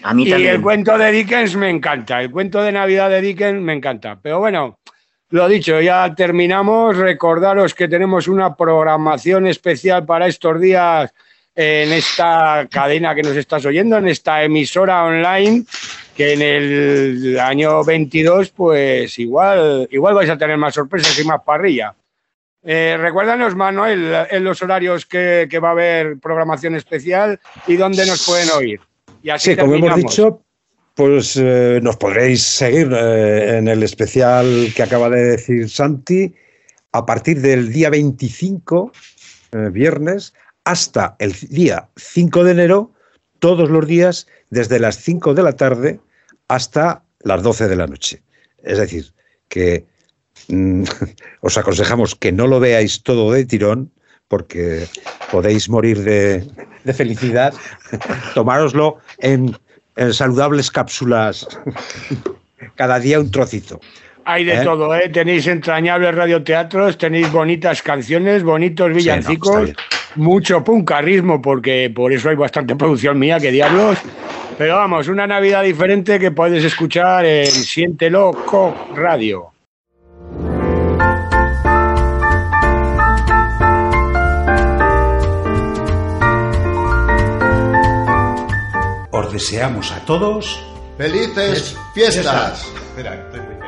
A 0.02 0.14
mí 0.14 0.24
y 0.26 0.30
también. 0.30 0.56
el 0.56 0.60
cuento 0.60 0.98
de 0.98 1.12
Dickens 1.12 1.54
me 1.54 1.70
encanta, 1.70 2.20
el 2.20 2.32
cuento 2.32 2.60
de 2.60 2.72
Navidad 2.72 3.08
de 3.08 3.20
Dickens 3.20 3.60
me 3.60 3.72
encanta. 3.72 4.18
Pero 4.20 4.40
bueno, 4.40 4.80
lo 5.32 5.48
dicho, 5.48 5.80
ya 5.80 6.14
terminamos. 6.14 6.96
Recordaros 6.96 7.74
que 7.74 7.88
tenemos 7.88 8.28
una 8.28 8.54
programación 8.54 9.46
especial 9.46 10.04
para 10.04 10.26
estos 10.26 10.60
días 10.60 11.12
en 11.54 11.92
esta 11.92 12.68
cadena 12.70 13.14
que 13.14 13.22
nos 13.22 13.36
estás 13.36 13.64
oyendo, 13.64 13.96
en 13.96 14.08
esta 14.08 14.42
emisora 14.42 15.04
online, 15.04 15.64
que 16.14 16.34
en 16.34 16.42
el 16.42 17.40
año 17.40 17.82
22, 17.82 18.50
pues 18.50 19.18
igual, 19.18 19.88
igual 19.90 20.14
vais 20.14 20.30
a 20.30 20.36
tener 20.36 20.58
más 20.58 20.74
sorpresas 20.74 21.18
y 21.18 21.24
más 21.24 21.40
parrilla. 21.42 21.94
Eh, 22.62 22.96
recuérdanos, 23.00 23.56
Manuel, 23.56 24.26
en 24.30 24.44
los 24.44 24.62
horarios 24.62 25.06
que, 25.06 25.48
que 25.50 25.58
va 25.58 25.68
a 25.68 25.72
haber 25.72 26.18
programación 26.18 26.74
especial 26.74 27.40
y 27.66 27.76
dónde 27.76 28.04
nos 28.04 28.24
pueden 28.26 28.50
oír. 28.50 28.80
Y 29.22 29.30
así 29.30 29.52
Sí, 29.52 29.56
como 29.56 29.74
hemos 29.74 29.96
dicho, 29.96 30.42
pues 30.94 31.36
eh, 31.36 31.80
nos 31.82 31.96
podréis 31.96 32.42
seguir 32.42 32.92
eh, 32.92 33.58
en 33.58 33.68
el 33.68 33.82
especial 33.82 34.72
que 34.74 34.82
acaba 34.82 35.08
de 35.08 35.22
decir 35.22 35.68
Santi 35.68 36.34
a 36.92 37.06
partir 37.06 37.40
del 37.40 37.72
día 37.72 37.88
25, 37.90 38.92
eh, 39.52 39.68
viernes, 39.70 40.34
hasta 40.64 41.16
el 41.18 41.32
día 41.48 41.88
5 41.96 42.44
de 42.44 42.52
enero, 42.52 42.92
todos 43.38 43.70
los 43.70 43.86
días, 43.86 44.26
desde 44.50 44.78
las 44.78 44.98
5 44.98 45.34
de 45.34 45.42
la 45.42 45.52
tarde 45.52 46.00
hasta 46.48 47.02
las 47.20 47.42
12 47.42 47.68
de 47.68 47.76
la 47.76 47.86
noche. 47.86 48.22
Es 48.58 48.78
decir, 48.78 49.12
que 49.48 49.86
mm, 50.48 50.84
os 51.40 51.56
aconsejamos 51.56 52.14
que 52.14 52.32
no 52.32 52.46
lo 52.46 52.60
veáis 52.60 53.02
todo 53.02 53.32
de 53.32 53.46
tirón, 53.46 53.90
porque 54.28 54.86
podéis 55.30 55.68
morir 55.68 56.04
de, 56.04 56.46
de 56.84 56.92
felicidad. 56.92 57.54
Tomároslo 58.34 58.98
en, 59.18 59.56
en 59.96 60.12
saludables 60.12 60.70
cápsulas, 60.70 61.46
cada 62.74 62.98
día 62.98 63.20
un 63.20 63.30
trocito. 63.30 63.80
Hay 64.24 64.44
de 64.44 64.54
¿Eh? 64.54 64.64
todo, 64.64 64.94
¿eh? 64.94 65.08
Tenéis 65.08 65.46
entrañables 65.46 66.14
radioteatros, 66.14 66.96
tenéis 66.96 67.30
bonitas 67.32 67.82
canciones, 67.82 68.44
bonitos 68.44 68.92
villancicos, 68.92 69.72
mucho 70.14 70.62
puncarrismo, 70.62 71.42
porque 71.42 71.90
por 71.94 72.12
eso 72.12 72.28
hay 72.28 72.36
bastante 72.36 72.76
producción 72.76 73.18
mía, 73.18 73.40
que 73.40 73.50
diablos. 73.50 73.98
Pero 74.58 74.76
vamos, 74.76 75.08
una 75.08 75.26
Navidad 75.26 75.64
diferente 75.64 76.20
que 76.20 76.30
puedes 76.30 76.62
escuchar 76.62 77.24
en 77.24 77.46
Siéntelo 77.46 78.30
Co 78.46 78.74
Radio. 78.94 79.52
Os 89.32 89.40
deseamos 89.40 89.90
a 89.92 90.00
todos. 90.04 90.62
¡Felices 90.98 91.74
fiestas! 91.94 92.70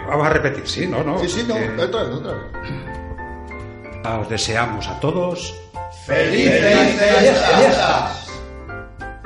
Vamos 0.06 0.26
a 0.26 0.28
repetir, 0.28 0.68
sí, 0.68 0.86
no, 0.86 1.02
no. 1.02 1.18
Sí, 1.18 1.26
sí, 1.26 1.42
no, 1.48 1.56
Eh, 1.56 1.70
otra 1.80 2.02
vez, 2.02 2.12
otra 2.16 2.32
vez. 2.34 2.42
os 4.20 4.28
deseamos 4.28 4.86
a 4.88 5.00
todos. 5.00 5.54
¡Felices 6.04 7.00
fiestas! 7.56 8.28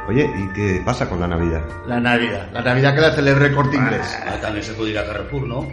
Oye, 0.09 0.30
¿y 0.39 0.49
qué 0.53 0.80
pasa 0.86 1.09
con 1.09 1.18
la 1.18 1.26
Navidad? 1.26 1.62
La 1.89 1.99
Navidad, 1.99 2.47
la 2.53 2.62
Navidad 2.62 2.95
que 2.95 3.01
la 3.01 3.12
celebre 3.16 3.53
corte 3.53 3.76
inglés. 3.76 4.07
Ah, 4.24 4.36
también 4.41 4.64
se 4.64 4.74
puede 4.74 4.91
ir 4.93 4.99
a 5.01 5.07
Carrefour, 5.07 5.43
¿no? 5.43 5.66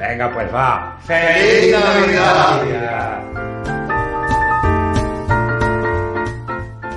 Venga, 0.00 0.32
pues 0.34 0.52
va. 0.52 0.98
¡Feliz 1.06 1.72
Navidad! 1.78 3.22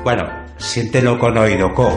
Bueno, 0.03 0.27
siéntelo 0.57 1.19
con 1.19 1.37
oído, 1.37 1.71
co. 1.75 1.87